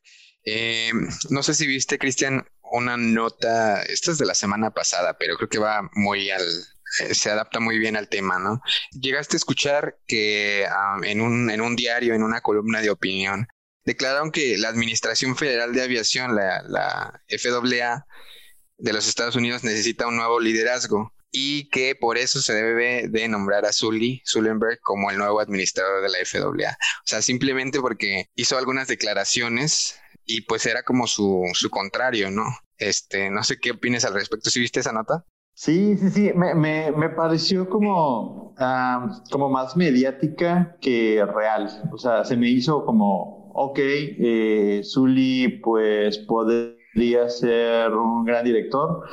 eh, 0.44 0.92
no 1.30 1.42
sé 1.42 1.54
si 1.54 1.66
viste, 1.66 1.98
Cristian, 1.98 2.44
una 2.62 2.96
nota, 2.96 3.82
esta 3.82 4.12
es 4.12 4.18
de 4.18 4.26
la 4.26 4.34
semana 4.34 4.70
pasada, 4.70 5.16
pero 5.18 5.36
creo 5.36 5.48
que 5.48 5.58
va 5.58 5.88
muy 5.94 6.30
al, 6.30 6.42
eh, 7.00 7.14
se 7.14 7.30
adapta 7.30 7.60
muy 7.60 7.78
bien 7.78 7.96
al 7.96 8.08
tema, 8.08 8.38
¿no? 8.38 8.60
Llegaste 8.92 9.36
a 9.36 9.38
escuchar 9.38 9.98
que 10.06 10.66
um, 10.96 11.04
en, 11.04 11.20
un, 11.20 11.50
en 11.50 11.60
un 11.60 11.76
diario, 11.76 12.14
en 12.14 12.22
una 12.22 12.40
columna 12.40 12.80
de 12.80 12.90
opinión, 12.90 13.46
declararon 13.84 14.30
que 14.30 14.56
la 14.58 14.68
Administración 14.68 15.36
Federal 15.36 15.72
de 15.72 15.82
Aviación, 15.82 16.34
la, 16.36 16.62
la 16.68 17.20
FAA 17.28 18.06
de 18.78 18.92
los 18.92 19.08
Estados 19.08 19.36
Unidos, 19.36 19.64
necesita 19.64 20.06
un 20.06 20.16
nuevo 20.16 20.40
liderazgo 20.40 21.12
y 21.32 21.68
que 21.70 21.94
por 21.94 22.18
eso 22.18 22.40
se 22.40 22.52
debe 22.52 23.08
de 23.08 23.26
nombrar 23.26 23.64
a 23.64 23.72
Sully 23.72 24.20
Sullenberg 24.24 24.78
como 24.80 25.10
el 25.10 25.18
nuevo 25.18 25.40
administrador 25.40 26.02
de 26.02 26.10
la 26.10 26.18
FAA. 26.24 26.72
O 26.72 27.06
sea, 27.06 27.22
simplemente 27.22 27.80
porque 27.80 28.26
hizo 28.36 28.58
algunas 28.58 28.86
declaraciones 28.86 29.98
y 30.26 30.42
pues 30.42 30.66
era 30.66 30.82
como 30.82 31.06
su, 31.06 31.42
su 31.54 31.70
contrario, 31.70 32.30
¿no? 32.30 32.44
Este, 32.76 33.30
no 33.30 33.42
sé 33.44 33.58
qué 33.58 33.72
opinas 33.72 34.04
al 34.04 34.14
respecto. 34.14 34.50
¿Sí 34.50 34.60
viste 34.60 34.80
esa 34.80 34.92
nota? 34.92 35.24
Sí, 35.54 35.96
sí, 35.96 36.10
sí, 36.10 36.32
me, 36.34 36.54
me, 36.54 36.90
me 36.92 37.10
pareció 37.10 37.68
como, 37.68 38.54
uh, 38.58 39.30
como 39.30 39.48
más 39.48 39.76
mediática 39.76 40.76
que 40.80 41.24
real. 41.24 41.68
O 41.92 41.98
sea, 41.98 42.24
se 42.24 42.36
me 42.36 42.48
hizo 42.48 42.84
como, 42.84 43.52
ok, 43.54 43.78
eh, 43.78 44.80
Sully 44.82 45.60
pues 45.62 46.18
podría 46.18 47.28
ser 47.28 47.92
un 47.92 48.24
gran 48.24 48.44
director, 48.44 49.04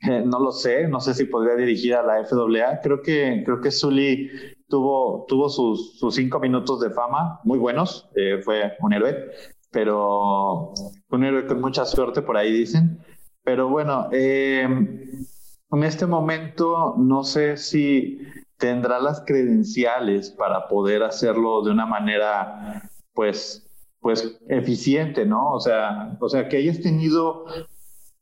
no 0.24 0.38
lo 0.38 0.52
sé, 0.52 0.88
no 0.88 1.00
sé 1.00 1.14
si 1.14 1.24
podría 1.24 1.54
dirigir 1.54 1.94
a 1.94 2.02
la 2.02 2.24
FAA. 2.24 2.80
Creo 2.82 3.02
que, 3.02 3.42
creo 3.44 3.60
que 3.60 3.70
Sully 3.70 4.30
tuvo, 4.68 5.24
tuvo 5.28 5.48
sus, 5.48 5.98
sus 5.98 6.14
cinco 6.14 6.38
minutos 6.40 6.80
de 6.80 6.90
fama 6.90 7.40
muy 7.44 7.58
buenos, 7.58 8.08
eh, 8.14 8.40
fue 8.44 8.76
un 8.80 8.92
héroe, 8.92 9.30
pero 9.70 10.72
un 11.10 11.24
héroe 11.24 11.46
con 11.46 11.60
mucha 11.60 11.84
suerte, 11.84 12.22
por 12.22 12.36
ahí 12.36 12.52
dicen. 12.52 12.98
Pero 13.42 13.68
bueno, 13.68 14.08
eh, 14.12 14.62
en 14.62 15.82
este 15.82 16.06
momento 16.06 16.94
no 16.98 17.24
sé 17.24 17.56
si 17.56 18.18
tendrá 18.58 19.00
las 19.00 19.22
credenciales 19.26 20.30
para 20.30 20.68
poder 20.68 21.02
hacerlo 21.02 21.62
de 21.62 21.70
una 21.70 21.86
manera, 21.86 22.82
pues, 23.14 23.64
pues 24.00 24.38
eficiente, 24.48 25.24
¿no? 25.24 25.52
O 25.52 25.60
sea, 25.60 26.16
o 26.20 26.28
sea, 26.28 26.48
que 26.48 26.58
hayas 26.58 26.80
tenido 26.80 27.46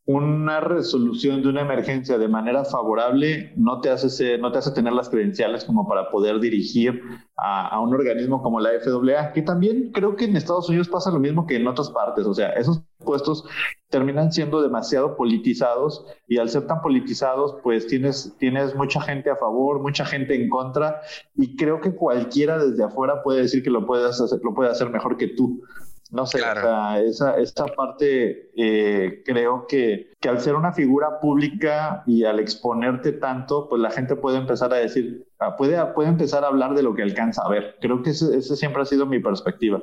una 0.06 0.60
resolución 0.60 1.42
de 1.42 1.48
una 1.48 1.62
emergencia 1.62 2.16
de 2.16 2.28
manera 2.28 2.64
favorable 2.64 3.52
no 3.56 3.80
te 3.80 3.90
hace, 3.90 4.38
no 4.38 4.52
te 4.52 4.58
hace 4.58 4.70
tener 4.70 4.92
las 4.92 5.08
credenciales 5.08 5.64
como 5.64 5.88
para 5.88 6.10
poder 6.10 6.38
dirigir 6.38 7.02
a, 7.36 7.68
a, 7.68 7.80
un 7.80 7.92
organismo 7.92 8.40
como 8.40 8.60
la 8.60 8.70
FAA, 8.80 9.32
que 9.32 9.42
también 9.42 9.90
creo 9.92 10.14
que 10.14 10.26
en 10.26 10.36
Estados 10.36 10.68
Unidos 10.68 10.88
pasa 10.88 11.10
lo 11.10 11.18
mismo 11.18 11.44
que 11.44 11.56
en 11.56 11.66
otras 11.66 11.90
partes, 11.90 12.24
o 12.24 12.34
sea, 12.34 12.50
esos 12.50 12.82
puestos 13.04 13.44
terminan 13.88 14.30
siendo 14.30 14.62
demasiado 14.62 15.16
politizados 15.16 16.06
y 16.28 16.38
al 16.38 16.50
ser 16.50 16.68
tan 16.68 16.82
politizados, 16.82 17.56
pues 17.64 17.88
tienes, 17.88 18.34
tienes 18.38 18.76
mucha 18.76 19.00
gente 19.00 19.30
a 19.30 19.36
favor, 19.36 19.80
mucha 19.80 20.04
gente 20.04 20.34
en 20.34 20.48
contra 20.48 21.00
y 21.34 21.56
creo 21.56 21.80
que 21.80 21.94
cualquiera 21.94 22.58
desde 22.58 22.84
afuera 22.84 23.22
puede 23.24 23.42
decir 23.42 23.62
que 23.62 23.70
lo 23.70 23.86
puedes 23.86 24.20
hacer, 24.20 24.38
lo 24.44 24.54
puede 24.54 24.70
hacer 24.70 24.88
mejor 24.90 25.16
que 25.16 25.28
tú. 25.28 25.62
No 26.10 26.24
sé, 26.24 26.38
esa, 26.38 27.36
esa 27.36 27.66
parte 27.66 28.50
eh, 28.56 29.22
creo 29.24 29.66
que, 29.66 30.12
que 30.20 30.28
al 30.28 30.40
ser 30.40 30.54
una 30.54 30.72
figura 30.72 31.18
pública 31.20 32.04
y 32.06 32.24
al 32.24 32.38
exponerte 32.38 33.12
tanto, 33.12 33.68
pues 33.68 33.82
la 33.82 33.90
gente 33.90 34.14
puede 34.14 34.38
empezar 34.38 34.72
a 34.72 34.76
decir, 34.76 35.26
ah, 35.40 35.56
puede, 35.56 35.84
puede 35.94 36.08
empezar 36.08 36.44
a 36.44 36.48
hablar 36.48 36.74
de 36.74 36.82
lo 36.82 36.94
que 36.94 37.02
alcanza 37.02 37.42
a 37.42 37.48
ver. 37.48 37.76
Creo 37.80 38.02
que 38.02 38.10
esa 38.10 38.56
siempre 38.56 38.82
ha 38.82 38.84
sido 38.84 39.06
mi 39.06 39.18
perspectiva. 39.18 39.82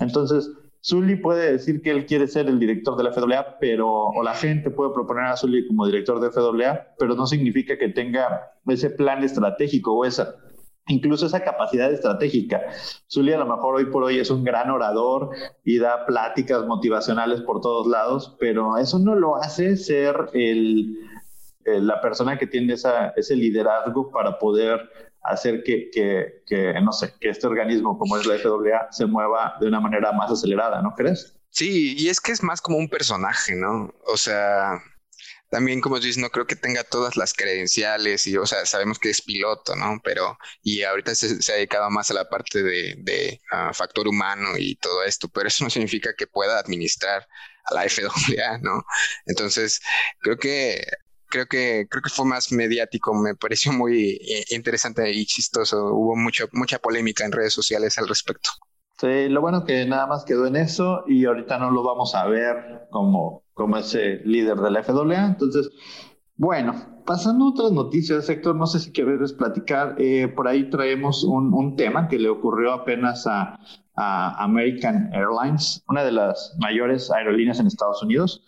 Entonces, 0.00 0.50
Zully 0.82 1.16
puede 1.16 1.52
decir 1.52 1.82
que 1.82 1.90
él 1.90 2.06
quiere 2.06 2.26
ser 2.26 2.48
el 2.48 2.58
director 2.58 2.96
de 2.96 3.04
la 3.04 3.12
FAA, 3.12 3.58
pero, 3.60 3.88
o 3.88 4.22
la 4.22 4.34
gente 4.34 4.70
puede 4.70 4.92
proponer 4.92 5.26
a 5.26 5.36
Zully 5.36 5.66
como 5.66 5.86
director 5.86 6.20
de 6.20 6.30
FAA, 6.30 6.94
pero 6.98 7.14
no 7.14 7.26
significa 7.26 7.78
que 7.78 7.90
tenga 7.90 8.54
ese 8.66 8.90
plan 8.90 9.22
estratégico 9.22 9.92
o 9.92 10.04
esa 10.04 10.34
incluso 10.86 11.26
esa 11.26 11.42
capacidad 11.44 11.92
estratégica. 11.92 12.60
Zulia 13.08 13.36
a 13.36 13.40
lo 13.40 13.46
mejor 13.46 13.76
hoy 13.76 13.86
por 13.86 14.04
hoy 14.04 14.18
es 14.18 14.30
un 14.30 14.44
gran 14.44 14.70
orador 14.70 15.30
y 15.64 15.78
da 15.78 16.06
pláticas 16.06 16.66
motivacionales 16.66 17.40
por 17.42 17.60
todos 17.60 17.86
lados, 17.86 18.36
pero 18.40 18.76
eso 18.76 18.98
no 18.98 19.14
lo 19.14 19.36
hace 19.36 19.76
ser 19.76 20.16
el, 20.32 20.96
la 21.64 22.00
persona 22.00 22.38
que 22.38 22.46
tiene 22.46 22.74
ese 22.74 23.36
liderazgo 23.36 24.10
para 24.10 24.38
poder 24.38 24.80
hacer 25.22 25.62
que, 25.62 25.90
que, 25.90 26.42
que, 26.46 26.80
no 26.80 26.92
sé, 26.92 27.12
que 27.20 27.28
este 27.28 27.46
organismo 27.46 27.98
como 27.98 28.16
es 28.16 28.26
la 28.26 28.38
FAA 28.38 28.90
se 28.90 29.06
mueva 29.06 29.54
de 29.60 29.68
una 29.68 29.80
manera 29.80 30.12
más 30.12 30.30
acelerada, 30.30 30.82
¿no 30.82 30.94
crees? 30.94 31.36
Sí, 31.50 31.96
y 31.98 32.08
es 32.08 32.20
que 32.20 32.32
es 32.32 32.42
más 32.42 32.60
como 32.60 32.78
un 32.78 32.88
personaje, 32.88 33.54
¿no? 33.54 33.92
O 34.06 34.16
sea, 34.16 34.80
también, 35.50 35.80
como 35.80 35.98
dices, 35.98 36.16
no 36.18 36.30
creo 36.30 36.46
que 36.46 36.56
tenga 36.56 36.84
todas 36.84 37.16
las 37.16 37.34
credenciales 37.34 38.26
y, 38.26 38.36
o 38.36 38.46
sea, 38.46 38.64
sabemos 38.66 38.98
que 38.98 39.10
es 39.10 39.20
piloto, 39.20 39.74
¿no? 39.76 40.00
Pero, 40.04 40.38
y 40.62 40.82
ahorita 40.82 41.14
se, 41.14 41.52
ha 41.52 41.56
dedicado 41.56 41.90
más 41.90 42.10
a 42.10 42.14
la 42.14 42.28
parte 42.28 42.62
de, 42.62 42.94
de 42.98 43.40
ah, 43.52 43.72
factor 43.74 44.06
humano 44.08 44.56
y 44.56 44.76
todo 44.76 45.02
esto, 45.04 45.28
pero 45.28 45.48
eso 45.48 45.64
no 45.64 45.70
significa 45.70 46.14
que 46.16 46.26
pueda 46.28 46.58
administrar 46.58 47.26
a 47.64 47.74
la 47.74 47.82
FAA, 47.88 48.58
¿no? 48.62 48.84
Entonces, 49.26 49.80
creo 50.20 50.38
que 50.38 50.84
creo 51.30 51.46
que 51.46 51.86
creo 51.90 52.02
que 52.02 52.10
fue 52.10 52.26
más 52.26 52.52
mediático, 52.52 53.14
me 53.14 53.34
pareció 53.36 53.72
muy 53.72 54.18
eh, 54.22 54.44
interesante 54.50 55.10
y 55.10 55.26
chistoso. 55.26 55.94
Hubo 55.94 56.16
mucho, 56.16 56.48
mucha 56.52 56.78
polémica 56.78 57.24
en 57.24 57.32
redes 57.32 57.54
sociales 57.54 57.98
al 57.98 58.08
respecto. 58.08 58.50
Sí, 59.00 59.28
lo 59.28 59.40
bueno 59.40 59.64
que 59.64 59.86
nada 59.86 60.06
más 60.06 60.24
quedó 60.24 60.46
en 60.46 60.56
eso 60.56 61.04
y 61.06 61.24
ahorita 61.24 61.58
no 61.58 61.70
lo 61.70 61.82
vamos 61.82 62.14
a 62.14 62.26
ver 62.26 62.86
como 62.90 63.44
como 63.60 63.76
ese 63.76 64.22
líder 64.24 64.56
de 64.56 64.70
la 64.70 64.82
FAA. 64.82 65.26
Entonces, 65.26 65.70
bueno, 66.36 66.74
pasando 67.04 67.44
a 67.44 67.50
otras 67.50 67.72
noticias, 67.72 68.26
Héctor, 68.30 68.56
no 68.56 68.66
sé 68.66 68.80
si 68.80 68.90
quieres 68.90 69.34
platicar. 69.34 69.96
Eh, 69.98 70.28
por 70.28 70.48
ahí 70.48 70.70
traemos 70.70 71.24
un, 71.24 71.76
tema 71.76 72.08
que 72.08 72.18
le 72.18 72.30
ocurrió 72.30 72.72
apenas 72.72 73.26
a, 73.26 73.58
American 73.96 75.10
Airlines, 75.12 75.84
una 75.88 76.02
de 76.02 76.12
las 76.12 76.56
mayores 76.58 77.10
aerolíneas 77.10 77.60
en 77.60 77.66
Estados 77.66 78.02
Unidos. 78.02 78.42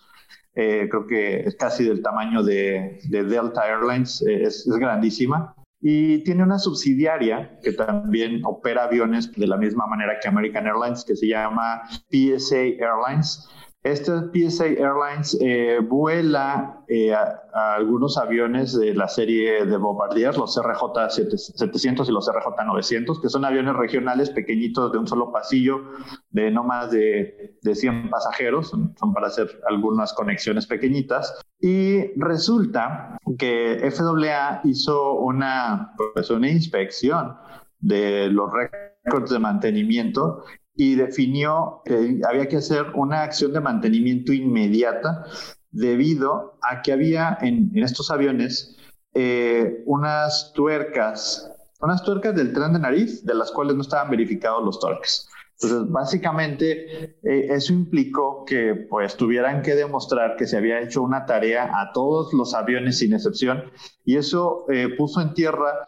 Eh, 0.55 0.89
creo 0.91 1.07
que 1.07 1.41
es 1.41 1.57
casi 1.57 1.85
del 1.85 2.01
tamaño 2.01 2.43
de, 2.43 2.99
Delta 3.11 3.67
Airlines, 3.67 4.23
eh, 4.23 4.45
es, 4.45 4.67
es, 4.67 4.77
grandísima. 4.79 5.55
Y 5.85 6.23
tiene 6.23 6.45
una 6.45 6.61
subsidiaria 6.61 7.59
que 7.61 7.73
también 7.73 8.41
opera 8.45 8.85
aviones 8.85 9.33
de 9.33 9.47
la 9.49 9.57
misma 9.57 9.87
manera 9.87 10.19
que 10.23 10.29
American 10.29 10.67
Airlines, 10.67 11.05
que 11.05 11.17
se 11.17 11.27
llama 11.27 11.83
PSA 12.09 12.57
Airlines. 12.57 13.49
Este 13.83 14.13
PSA 14.33 14.67
Airlines 14.67 15.37
eh, 15.41 15.81
vuela 15.83 16.85
eh, 16.87 17.13
a, 17.13 17.75
algunos 17.75 18.17
aviones 18.17 18.79
de 18.79 18.95
la 18.95 19.09
serie 19.09 19.67
de 19.67 19.77
Bombardier, 19.77 20.39
los 20.39 20.57
RJ700 20.57 22.09
y 22.09 22.13
los 22.13 22.29
RJ900, 22.29 23.21
que 23.21 23.29
son 23.29 23.45
aviones 23.45 23.75
regionales 23.75 24.31
pequeñitos 24.31 24.93
de 24.93 24.99
un 24.99 25.09
solo 25.09 25.33
pasillo, 25.33 25.83
de 26.31 26.53
no 26.53 26.63
más 26.63 26.93
de, 26.93 27.59
de 27.61 27.75
100 27.75 28.09
pasajeros, 28.09 28.69
son 28.69 29.13
para 29.13 29.27
hacer 29.27 29.61
algunas 29.69 30.13
conexiones 30.13 30.69
pequeñitas. 30.69 31.43
Y 31.61 32.13
resulta 32.21 33.19
que 33.37 33.91
FAA 33.91 34.61
hizo 34.63 35.15
una, 35.15 35.93
pues, 36.15 36.31
una 36.31 36.49
inspección 36.49 37.37
de 37.81 38.29
los 38.29 38.49
récords 38.53 39.31
de 39.31 39.41
mantenimiento 39.41 40.45
y 40.75 40.95
definió 40.95 41.83
que 41.85 42.21
había 42.29 42.49
que 42.49 42.57
hacer 42.57 42.87
una 42.95 43.23
acción 43.23 43.53
de 43.53 43.61
mantenimiento 43.61 44.33
inmediata 44.33 45.25
debido 45.71 46.59
a 46.63 46.83
que 46.83 46.93
había 46.93 47.37
en, 47.41 47.71
estos 47.75 48.11
aviones 48.11 48.77
eh, 49.15 49.83
unas 49.87 50.53
tuercas, 50.55 51.51
unas 51.81 52.03
tuercas 52.03 52.35
del 52.35 52.53
tren 52.53 52.73
de 52.73 52.79
nariz 52.79 53.25
de 53.25 53.35
las 53.35 53.51
cuales 53.51 53.75
no 53.77 53.83
estaban 53.83 54.11
verificados 54.11 54.65
los 54.65 54.81
torques. 54.81 55.29
Entonces, 55.61 55.93
básicamente, 55.93 57.17
eh, 57.23 57.47
eso 57.51 57.73
implicó 57.73 58.45
que 58.45 58.75
pues 58.91 59.17
tuvieran 59.17 59.63
que 59.63 59.75
demostrar 59.75 60.37
que 60.37 60.47
se 60.47 60.57
había 60.57 60.81
hecho 60.81 61.03
una 61.03 61.25
tarea 61.25 61.71
a 61.81 61.93
todos 61.93 62.33
los 62.33 62.55
aviones 62.55 62.99
sin 62.99 63.13
excepción 63.13 63.71
y 64.05 64.17
eso 64.17 64.67
eh, 64.71 64.89
puso 64.97 65.21
en 65.21 65.35
tierra 65.35 65.87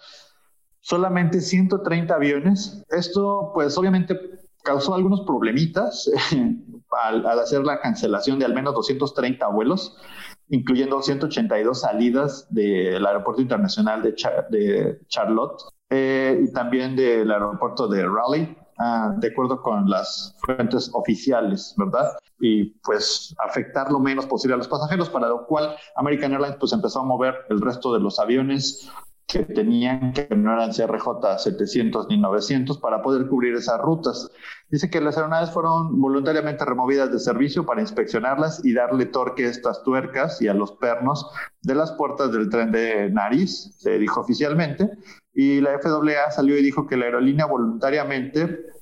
solamente 0.80 1.40
130 1.40 2.14
aviones. 2.14 2.84
Esto, 2.90 3.50
pues 3.54 3.76
obviamente 3.76 4.16
causó 4.64 4.94
algunos 4.94 5.20
problemitas 5.20 6.10
al, 6.90 7.26
hacer 7.26 7.62
la 7.62 7.80
cancelación 7.80 8.38
de 8.38 8.46
al 8.46 8.54
menos 8.54 8.74
230 8.74 9.46
vuelos, 9.48 9.96
incluyendo 10.48 11.00
182 11.00 11.80
salidas 11.80 12.46
del 12.50 13.06
aeropuerto 13.06 13.42
internacional 13.42 14.02
de, 14.02 14.14
de 14.50 15.00
Charlotte 15.06 15.62
eh, 15.90 16.40
y 16.42 16.52
también 16.52 16.96
del 16.96 17.30
aeropuerto 17.30 17.86
de 17.86 18.06
Raleigh, 18.06 18.56
ah, 18.78 19.14
de 19.18 19.28
acuerdo 19.28 19.60
con 19.62 19.88
las 19.88 20.34
fuentes 20.44 20.90
oficiales, 20.92 21.74
¿verdad? 21.76 22.16
Y 22.40 22.64
pues 22.80 23.34
afectar 23.46 23.92
lo 23.92 24.00
menos 24.00 24.26
posible 24.26 24.54
a 24.54 24.58
los 24.58 24.68
pasajeros, 24.68 25.10
para 25.10 25.28
lo 25.28 25.46
cual 25.46 25.76
American 25.96 26.32
Airlines 26.32 26.56
pues 26.58 26.72
empezó 26.72 27.00
a 27.00 27.04
mover 27.04 27.34
el 27.50 27.60
resto 27.60 27.92
de 27.92 28.00
los 28.00 28.18
aviones 28.18 28.90
que 29.34 29.52
tenían 29.52 30.12
que 30.12 30.28
no 30.36 30.52
eran 30.52 30.70
CRJ 30.70 31.38
700 31.38 32.06
ni 32.08 32.18
900 32.18 32.78
para 32.78 33.02
poder 33.02 33.26
cubrir 33.26 33.54
esas 33.54 33.80
rutas. 33.80 34.30
Dice 34.70 34.88
que 34.88 35.00
las 35.00 35.16
aeronaves 35.16 35.50
fueron 35.50 36.00
voluntariamente 36.00 36.64
removidas 36.64 37.10
de 37.10 37.18
servicio 37.18 37.66
para 37.66 37.80
inspeccionarlas 37.80 38.64
y 38.64 38.72
darle 38.72 39.06
torque 39.06 39.46
a 39.46 39.50
estas 39.50 39.82
tuercas 39.82 40.40
y 40.40 40.48
a 40.48 40.54
los 40.54 40.72
pernos 40.72 41.26
de 41.62 41.74
las 41.74 41.92
puertas 41.92 42.32
del 42.32 42.48
tren 42.48 42.70
de 42.70 43.10
nariz, 43.10 43.74
se 43.78 43.98
dijo 43.98 44.20
oficialmente. 44.20 44.90
Y 45.32 45.60
la 45.60 45.78
FAA 45.80 46.30
salió 46.30 46.56
y 46.56 46.62
dijo 46.62 46.86
que 46.86 46.96
la 46.96 47.06
aerolínea 47.06 47.46
voluntariamente 47.46 48.73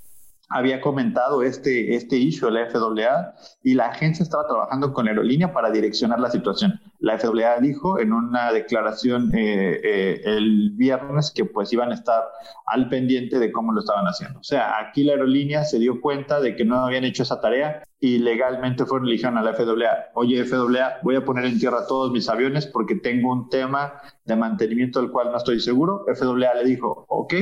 había 0.53 0.81
comentado 0.81 1.43
este, 1.43 1.95
este 1.95 2.17
issue 2.17 2.51
la 2.51 2.69
FAA 2.69 3.35
y 3.63 3.75
la 3.75 3.87
agencia 3.87 4.23
estaba 4.23 4.47
trabajando 4.47 4.93
con 4.93 5.07
la 5.07 5.13
aerolínea 5.13 5.53
para 5.53 5.71
direccionar 5.71 6.21
la 6.21 6.31
situación. 6.31 6.81
La 6.99 7.19
FAA 7.19 7.61
dijo 7.61 7.99
en 7.99 8.13
una 8.13 8.53
declaración 8.53 9.35
eh, 9.35 9.81
eh, 9.83 10.21
el 10.25 10.71
viernes 10.73 11.33
que 11.35 11.45
pues 11.45 11.73
iban 11.73 11.91
a 11.91 11.95
estar 11.95 12.25
al 12.67 12.89
pendiente 12.89 13.39
de 13.39 13.51
cómo 13.51 13.73
lo 13.73 13.81
estaban 13.81 14.05
haciendo. 14.05 14.41
O 14.41 14.45
sea, 14.45 14.79
aquí 14.79 15.05
la 15.05 15.13
aerolínea 15.13 15.65
se 15.65 15.79
dio 15.79 16.01
cuenta 16.01 16.41
de 16.41 16.55
que 16.55 16.65
no 16.65 16.77
habían 16.85 17.05
hecho 17.05 17.23
esa 17.23 17.41
tarea 17.41 17.83
y 17.99 18.19
legalmente 18.19 18.85
fueron 18.85 19.09
y 19.09 19.25
a 19.25 19.31
la 19.31 19.55
FAA, 19.55 20.11
oye 20.15 20.45
FAA, 20.45 20.99
voy 21.03 21.17
a 21.17 21.25
poner 21.25 21.45
en 21.45 21.59
tierra 21.59 21.87
todos 21.87 22.11
mis 22.11 22.29
aviones 22.29 22.67
porque 22.67 22.97
tengo 22.97 23.33
un 23.33 23.49
tema 23.49 24.01
de 24.25 24.37
mantenimiento 24.37 25.01
del 25.01 25.11
cual 25.11 25.31
no 25.31 25.39
estoy 25.39 25.61
seguro. 25.61 26.05
FAA 26.07 26.55
le 26.55 26.65
dijo, 26.65 27.07
ok, 27.09 27.35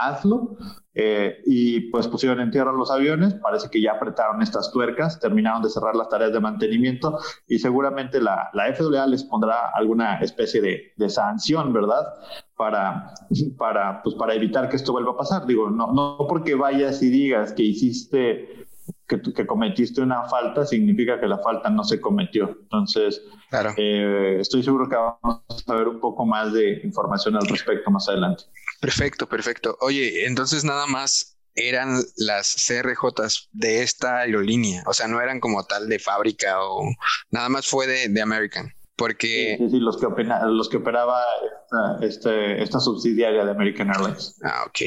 hazlo. 0.00 0.56
Eh, 0.96 1.42
y 1.44 1.90
pues 1.90 2.06
pusieron 2.06 2.40
en 2.40 2.52
tierra 2.52 2.72
los 2.72 2.88
aviones, 2.88 3.34
parece 3.34 3.68
que 3.68 3.82
ya 3.82 3.92
apretaron 3.92 4.40
estas 4.42 4.70
tuercas, 4.70 5.18
terminaron 5.18 5.60
de 5.60 5.68
cerrar 5.68 5.96
las 5.96 6.08
tareas 6.08 6.32
de 6.32 6.38
mantenimiento 6.38 7.18
y 7.48 7.58
seguramente 7.58 8.20
la, 8.20 8.48
la 8.52 8.72
FAA 8.72 9.08
les 9.08 9.24
pondrá 9.24 9.70
alguna 9.74 10.20
especie 10.20 10.60
de, 10.60 10.92
de, 10.96 11.10
sanción, 11.10 11.72
¿verdad? 11.72 12.14
Para, 12.56 13.12
para, 13.58 14.02
pues 14.04 14.14
para 14.14 14.34
evitar 14.34 14.68
que 14.68 14.76
esto 14.76 14.92
vuelva 14.92 15.12
a 15.12 15.16
pasar. 15.16 15.46
Digo, 15.46 15.68
no, 15.68 15.92
no 15.92 16.16
porque 16.28 16.54
vayas 16.54 17.02
y 17.02 17.08
digas 17.08 17.52
que 17.52 17.64
hiciste 17.64 18.64
que, 19.08 19.20
que, 19.20 19.46
cometiste 19.46 20.00
una 20.00 20.24
falta 20.24 20.64
significa 20.64 21.20
que 21.20 21.26
la 21.26 21.38
falta 21.38 21.70
no 21.70 21.84
se 21.84 22.00
cometió. 22.00 22.56
Entonces, 22.62 23.22
claro. 23.50 23.70
eh, 23.76 24.38
estoy 24.40 24.62
seguro 24.62 24.88
que 24.88 24.96
vamos 24.96 25.42
a 25.66 25.74
ver 25.74 25.88
un 25.88 26.00
poco 26.00 26.24
más 26.24 26.52
de 26.52 26.80
información 26.84 27.36
al 27.36 27.46
respecto 27.46 27.90
más 27.90 28.08
adelante. 28.08 28.44
Perfecto, 28.84 29.26
perfecto. 29.26 29.78
Oye, 29.80 30.26
entonces 30.26 30.62
nada 30.62 30.86
más 30.86 31.38
eran 31.54 32.02
las 32.16 32.54
CRJs 32.66 33.48
de 33.52 33.82
esta 33.82 34.18
aerolínea, 34.18 34.82
o 34.86 34.92
sea, 34.92 35.08
no 35.08 35.22
eran 35.22 35.40
como 35.40 35.64
tal 35.64 35.88
de 35.88 35.98
fábrica 35.98 36.62
o 36.62 36.84
nada 37.30 37.48
más 37.48 37.66
fue 37.66 37.86
de, 37.86 38.08
de 38.10 38.20
American. 38.20 38.74
Porque... 38.96 39.56
Sí, 39.58 39.70
sí, 39.70 39.80
los, 39.80 39.96
que 39.96 40.06
los 40.06 40.68
que 40.68 40.76
operaba 40.76 41.20
esta, 41.64 42.06
este, 42.06 42.62
esta, 42.62 42.78
subsidiaria 42.78 43.44
de 43.44 43.50
American 43.50 43.90
Airlines. 43.90 44.38
Ah, 44.44 44.64
ok. 44.66 44.80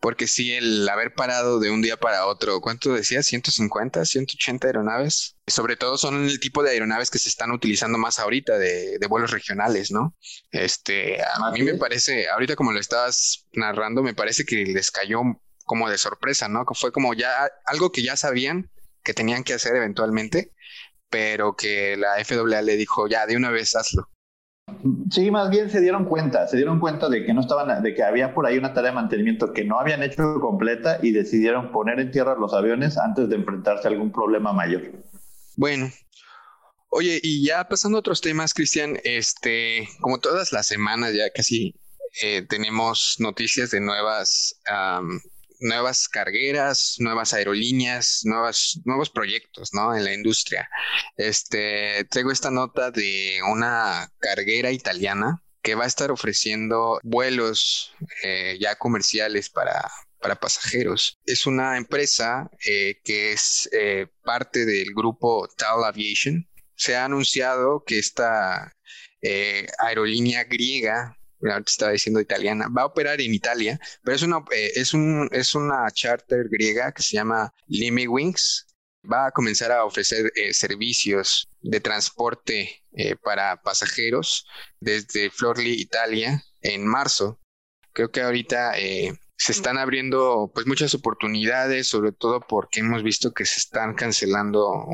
Porque 0.00 0.26
sí, 0.26 0.52
el 0.52 0.88
haber 0.88 1.14
parado 1.14 1.60
de 1.60 1.70
un 1.70 1.82
día 1.82 1.98
para 1.98 2.26
otro, 2.26 2.60
¿cuánto 2.60 2.94
decías? 2.94 3.30
¿150, 3.30 4.06
180 4.06 4.66
aeronaves? 4.66 5.36
Sobre 5.46 5.76
todo 5.76 5.98
son 5.98 6.24
el 6.24 6.40
tipo 6.40 6.62
de 6.62 6.70
aeronaves 6.70 7.10
que 7.10 7.18
se 7.18 7.28
están 7.28 7.50
utilizando 7.50 7.98
más 7.98 8.18
ahorita 8.18 8.56
de, 8.56 8.98
de 8.98 9.06
vuelos 9.06 9.30
regionales, 9.30 9.90
¿no? 9.90 10.16
Este, 10.50 11.20
a 11.22 11.50
mí 11.50 11.62
me 11.62 11.74
parece, 11.74 12.28
ahorita 12.30 12.56
como 12.56 12.72
lo 12.72 12.80
estabas 12.80 13.46
narrando, 13.52 14.02
me 14.02 14.14
parece 14.14 14.46
que 14.46 14.64
les 14.64 14.90
cayó 14.90 15.20
como 15.64 15.90
de 15.90 15.98
sorpresa, 15.98 16.48
¿no? 16.48 16.64
Fue 16.74 16.92
como 16.92 17.14
ya 17.14 17.50
algo 17.66 17.92
que 17.92 18.02
ya 18.02 18.16
sabían, 18.16 18.70
que 19.02 19.14
tenían 19.14 19.44
que 19.44 19.54
hacer 19.54 19.76
eventualmente, 19.76 20.52
pero 21.12 21.54
que 21.54 21.94
la 21.98 22.14
FAA 22.24 22.62
le 22.62 22.76
dijo, 22.76 23.06
ya, 23.06 23.26
de 23.26 23.36
una 23.36 23.50
vez 23.50 23.76
hazlo. 23.76 24.08
Sí, 25.10 25.30
más 25.30 25.50
bien 25.50 25.68
se 25.68 25.80
dieron 25.80 26.06
cuenta, 26.06 26.48
se 26.48 26.56
dieron 26.56 26.80
cuenta 26.80 27.10
de 27.10 27.26
que 27.26 27.34
no 27.34 27.42
estaban, 27.42 27.82
de 27.82 27.94
que 27.94 28.02
había 28.02 28.32
por 28.32 28.46
ahí 28.46 28.56
una 28.56 28.72
tarea 28.72 28.90
de 28.90 28.94
mantenimiento 28.94 29.52
que 29.52 29.64
no 29.64 29.78
habían 29.78 30.02
hecho 30.02 30.40
completa 30.40 30.98
y 31.02 31.12
decidieron 31.12 31.70
poner 31.70 32.00
en 32.00 32.10
tierra 32.10 32.34
los 32.34 32.54
aviones 32.54 32.96
antes 32.96 33.28
de 33.28 33.36
enfrentarse 33.36 33.86
a 33.86 33.90
algún 33.90 34.10
problema 34.10 34.54
mayor. 34.54 34.90
Bueno, 35.56 35.90
oye, 36.88 37.20
y 37.22 37.44
ya 37.46 37.68
pasando 37.68 37.98
a 37.98 38.00
otros 38.00 38.22
temas, 38.22 38.54
Cristian, 38.54 38.98
este, 39.04 39.86
como 40.00 40.18
todas 40.18 40.52
las 40.52 40.66
semanas 40.66 41.12
ya 41.12 41.28
casi 41.28 41.74
eh, 42.22 42.46
tenemos 42.48 43.16
noticias 43.18 43.70
de 43.70 43.80
nuevas 43.80 44.58
nuevas 45.62 46.08
cargueras, 46.08 46.96
nuevas 46.98 47.32
aerolíneas, 47.32 48.20
nuevas, 48.24 48.80
nuevos 48.84 49.10
proyectos, 49.10 49.70
¿no? 49.72 49.94
En 49.96 50.04
la 50.04 50.12
industria. 50.12 50.68
Este, 51.16 52.04
traigo 52.10 52.30
esta 52.30 52.50
nota 52.50 52.90
de 52.90 53.40
una 53.50 54.08
carguera 54.18 54.70
italiana 54.70 55.42
que 55.62 55.76
va 55.76 55.84
a 55.84 55.86
estar 55.86 56.10
ofreciendo 56.10 56.98
vuelos 57.04 57.94
eh, 58.24 58.58
ya 58.60 58.74
comerciales 58.74 59.48
para, 59.48 59.88
para 60.20 60.34
pasajeros. 60.34 61.18
Es 61.24 61.46
una 61.46 61.76
empresa 61.76 62.50
eh, 62.66 63.00
que 63.04 63.32
es 63.32 63.68
eh, 63.72 64.08
parte 64.24 64.66
del 64.66 64.92
grupo 64.92 65.48
Tal 65.56 65.84
Aviation. 65.84 66.48
Se 66.74 66.96
ha 66.96 67.04
anunciado 67.04 67.84
que 67.86 67.98
esta 67.98 68.74
aerolínea 69.78 70.42
griega 70.42 71.16
estaba 71.66 71.92
diciendo 71.92 72.20
italiana, 72.20 72.68
va 72.68 72.82
a 72.82 72.86
operar 72.86 73.20
en 73.20 73.34
Italia, 73.34 73.78
pero 74.02 74.16
es 74.16 74.22
una, 74.22 74.38
eh, 74.52 74.72
es 74.74 74.94
un, 74.94 75.28
es 75.32 75.54
una 75.54 75.90
charter 75.90 76.48
griega 76.48 76.92
que 76.92 77.02
se 77.02 77.16
llama 77.16 77.52
Lime 77.66 78.08
Wings. 78.08 78.66
Va 79.10 79.26
a 79.26 79.30
comenzar 79.32 79.72
a 79.72 79.84
ofrecer 79.84 80.32
eh, 80.36 80.54
servicios 80.54 81.48
de 81.60 81.80
transporte 81.80 82.84
eh, 82.92 83.16
para 83.16 83.60
pasajeros 83.60 84.46
desde 84.78 85.30
Florli, 85.30 85.72
Italia, 85.80 86.42
en 86.60 86.86
marzo. 86.86 87.40
Creo 87.92 88.10
que 88.12 88.22
ahorita 88.22 88.74
se 89.42 89.50
están 89.50 89.76
abriendo 89.76 90.52
pues 90.54 90.68
muchas 90.68 90.94
oportunidades, 90.94 91.88
sobre 91.88 92.12
todo 92.12 92.40
porque 92.40 92.78
hemos 92.78 93.02
visto 93.02 93.32
que 93.32 93.44
se 93.44 93.58
están 93.58 93.94
cancelando 93.94 94.86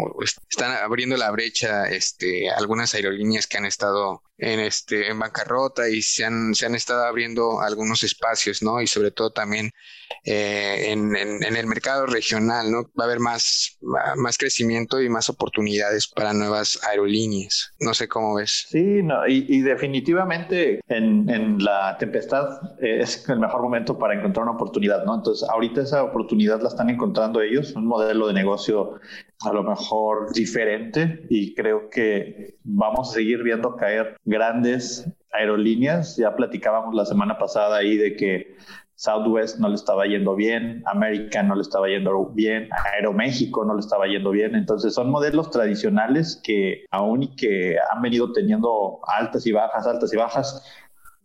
están 0.50 0.72
abriendo 0.72 1.18
la 1.18 1.30
brecha 1.30 1.86
este 1.90 2.48
algunas 2.50 2.94
aerolíneas 2.94 3.46
que 3.46 3.58
han 3.58 3.66
estado 3.66 4.22
en 4.38 4.60
este 4.60 5.08
en 5.08 5.18
bancarrota 5.18 5.88
y 5.88 6.00
se 6.00 6.24
han, 6.24 6.54
se 6.54 6.64
han 6.64 6.74
estado 6.74 7.04
abriendo 7.04 7.60
algunos 7.60 8.04
espacios, 8.04 8.62
¿no? 8.62 8.80
Y 8.80 8.86
sobre 8.86 9.10
todo 9.10 9.32
también 9.32 9.72
eh, 10.24 10.92
en, 10.92 11.14
en, 11.16 11.56
el 11.56 11.66
mercado 11.66 12.06
regional, 12.06 12.70
¿no? 12.70 12.84
Va 12.98 13.04
a 13.04 13.06
haber 13.06 13.18
más, 13.18 13.78
más 14.16 14.38
crecimiento 14.38 15.02
y 15.02 15.08
más 15.08 15.28
oportunidades 15.28 16.06
para 16.06 16.32
nuevas 16.32 16.78
aerolíneas. 16.88 17.74
No 17.80 17.94
sé 17.94 18.08
cómo 18.08 18.34
ves. 18.34 18.66
Sí, 18.70 19.02
no, 19.02 19.26
y, 19.26 19.44
y 19.48 19.60
definitivamente 19.62 20.80
en, 20.88 21.28
en, 21.28 21.58
la 21.58 21.96
tempestad 21.98 22.46
es 22.80 23.28
el 23.28 23.40
mejor 23.40 23.62
momento 23.62 23.98
para 23.98 24.14
encontrar 24.14 24.37
una 24.42 24.52
oportunidad, 24.52 25.04
¿no? 25.04 25.14
Entonces, 25.14 25.48
ahorita 25.48 25.82
esa 25.82 26.04
oportunidad 26.04 26.60
la 26.60 26.68
están 26.68 26.90
encontrando 26.90 27.40
ellos, 27.40 27.74
un 27.74 27.86
modelo 27.86 28.26
de 28.26 28.34
negocio 28.34 29.00
a 29.44 29.52
lo 29.52 29.62
mejor 29.62 30.32
diferente 30.32 31.26
y 31.30 31.54
creo 31.54 31.90
que 31.90 32.56
vamos 32.64 33.10
a 33.10 33.14
seguir 33.14 33.42
viendo 33.42 33.76
caer 33.76 34.16
grandes 34.24 35.08
aerolíneas. 35.32 36.16
Ya 36.16 36.34
platicábamos 36.34 36.94
la 36.94 37.04
semana 37.04 37.38
pasada 37.38 37.76
ahí 37.76 37.96
de 37.96 38.16
que 38.16 38.56
Southwest 38.98 39.60
no 39.60 39.68
le 39.68 39.76
estaba 39.76 40.06
yendo 40.06 40.34
bien, 40.34 40.82
American 40.86 41.46
no 41.46 41.54
le 41.54 41.62
estaba 41.62 41.86
yendo 41.86 42.30
bien, 42.34 42.68
Aeroméxico 42.94 43.64
no 43.64 43.74
le 43.74 43.80
estaba 43.80 44.08
yendo 44.08 44.32
bien. 44.32 44.56
Entonces 44.56 44.92
son 44.92 45.08
modelos 45.10 45.50
tradicionales 45.50 46.40
que 46.42 46.84
aún 46.90 47.22
y 47.22 47.36
que 47.36 47.76
han 47.92 48.02
venido 48.02 48.32
teniendo 48.32 48.98
altas 49.06 49.46
y 49.46 49.52
bajas, 49.52 49.86
altas 49.86 50.12
y 50.12 50.16
bajas, 50.16 50.64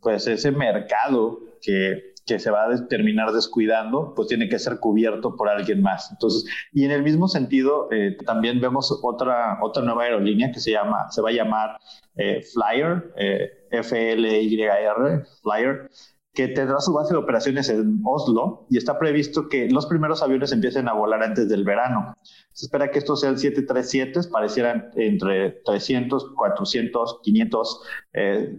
pues 0.02 0.28
ese 0.28 0.52
mercado 0.52 1.40
que 1.62 2.13
que 2.26 2.40
se 2.40 2.52
va 2.52 2.66
a 2.66 2.88
terminar 2.88 3.32
descuidando, 3.32 4.14
pues 4.16 4.28
tiene 4.28 4.48
que 4.48 4.60
ser 4.60 4.80
cubierto 4.80 5.36
por 5.36 5.50
alguien 5.50 5.82
más. 5.82 6.10
Entonces, 6.12 6.46
y 6.72 6.86
en 6.86 6.92
el 6.92 7.04
mismo 7.04 7.28
sentido, 7.28 7.90
eh, 7.92 8.18
también 8.26 8.62
vemos 8.62 8.98
otra, 9.04 9.60
otra 9.62 9.84
nueva 9.84 10.04
aerolínea 10.04 10.52
que 10.52 10.60
se 10.60 10.72
llama, 10.72 11.10
se 11.10 11.22
va 11.22 11.30
a 11.30 11.34
llamar 11.34 11.78
eh, 12.16 12.42
Flyer, 12.54 13.14
eh, 13.18 13.50
F-L-Y-R, 13.72 15.24
Flyer, 15.42 15.90
que 16.34 16.48
tendrá 16.48 16.80
su 16.80 16.94
base 16.94 17.14
de 17.14 17.20
operaciones 17.20 17.70
en 17.70 18.02
Oslo 18.04 18.66
y 18.70 18.78
está 18.78 18.98
previsto 18.98 19.50
que 19.50 19.70
los 19.70 19.86
primeros 19.86 20.24
aviones 20.24 20.52
empiecen 20.52 20.88
a 20.88 20.94
volar 20.94 21.22
antes 21.22 21.48
del 21.48 21.64
verano. 21.64 22.16
Se 22.54 22.66
espera 22.66 22.90
que 22.90 23.00
estos 23.00 23.22
sean 23.22 23.38
737, 23.38 24.30
parecieran 24.32 24.90
entre 24.96 25.52
300, 25.64 26.32
400, 26.36 27.20
500 27.22 27.82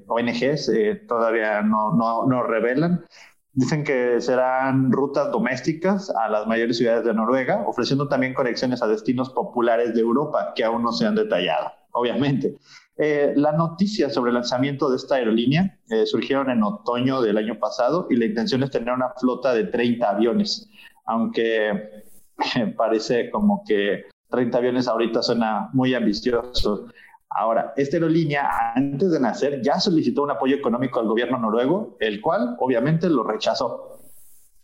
ONGs, 0.06 0.70
todavía 1.08 1.62
no, 1.62 1.96
no, 1.96 2.26
no 2.26 2.42
revelan. 2.44 3.04
Dicen 3.54 3.84
que 3.84 4.20
serán 4.20 4.90
rutas 4.90 5.30
domésticas 5.30 6.10
a 6.10 6.28
las 6.28 6.46
mayores 6.46 6.76
ciudades 6.76 7.04
de 7.04 7.14
Noruega, 7.14 7.64
ofreciendo 7.68 8.08
también 8.08 8.34
conexiones 8.34 8.82
a 8.82 8.88
destinos 8.88 9.30
populares 9.30 9.94
de 9.94 10.00
Europa 10.00 10.52
que 10.56 10.64
aún 10.64 10.82
no 10.82 10.90
se 10.92 11.06
han 11.06 11.14
detallado, 11.14 11.70
obviamente. 11.92 12.56
Eh, 12.96 13.32
la 13.36 13.52
noticia 13.52 14.10
sobre 14.10 14.30
el 14.30 14.34
lanzamiento 14.34 14.90
de 14.90 14.96
esta 14.96 15.16
aerolínea 15.16 15.78
eh, 15.88 16.04
surgieron 16.06 16.50
en 16.50 16.62
otoño 16.62 17.22
del 17.22 17.38
año 17.38 17.58
pasado 17.58 18.08
y 18.10 18.16
la 18.16 18.24
intención 18.24 18.62
es 18.64 18.70
tener 18.70 18.92
una 18.92 19.10
flota 19.20 19.54
de 19.54 19.64
30 19.64 20.10
aviones, 20.10 20.68
aunque 21.06 22.04
parece 22.76 23.30
como 23.30 23.62
que 23.66 24.04
30 24.30 24.58
aviones 24.58 24.88
ahorita 24.88 25.22
suena 25.22 25.70
muy 25.72 25.94
ambicioso. 25.94 26.88
Ahora, 27.34 27.72
esta 27.76 27.96
aerolínea, 27.96 28.48
antes 28.76 29.10
de 29.10 29.18
nacer, 29.18 29.60
ya 29.60 29.80
solicitó 29.80 30.22
un 30.22 30.30
apoyo 30.30 30.54
económico 30.54 31.00
al 31.00 31.08
gobierno 31.08 31.38
noruego, 31.38 31.96
el 31.98 32.20
cual 32.20 32.56
obviamente 32.60 33.08
lo 33.08 33.24
rechazó. 33.24 33.94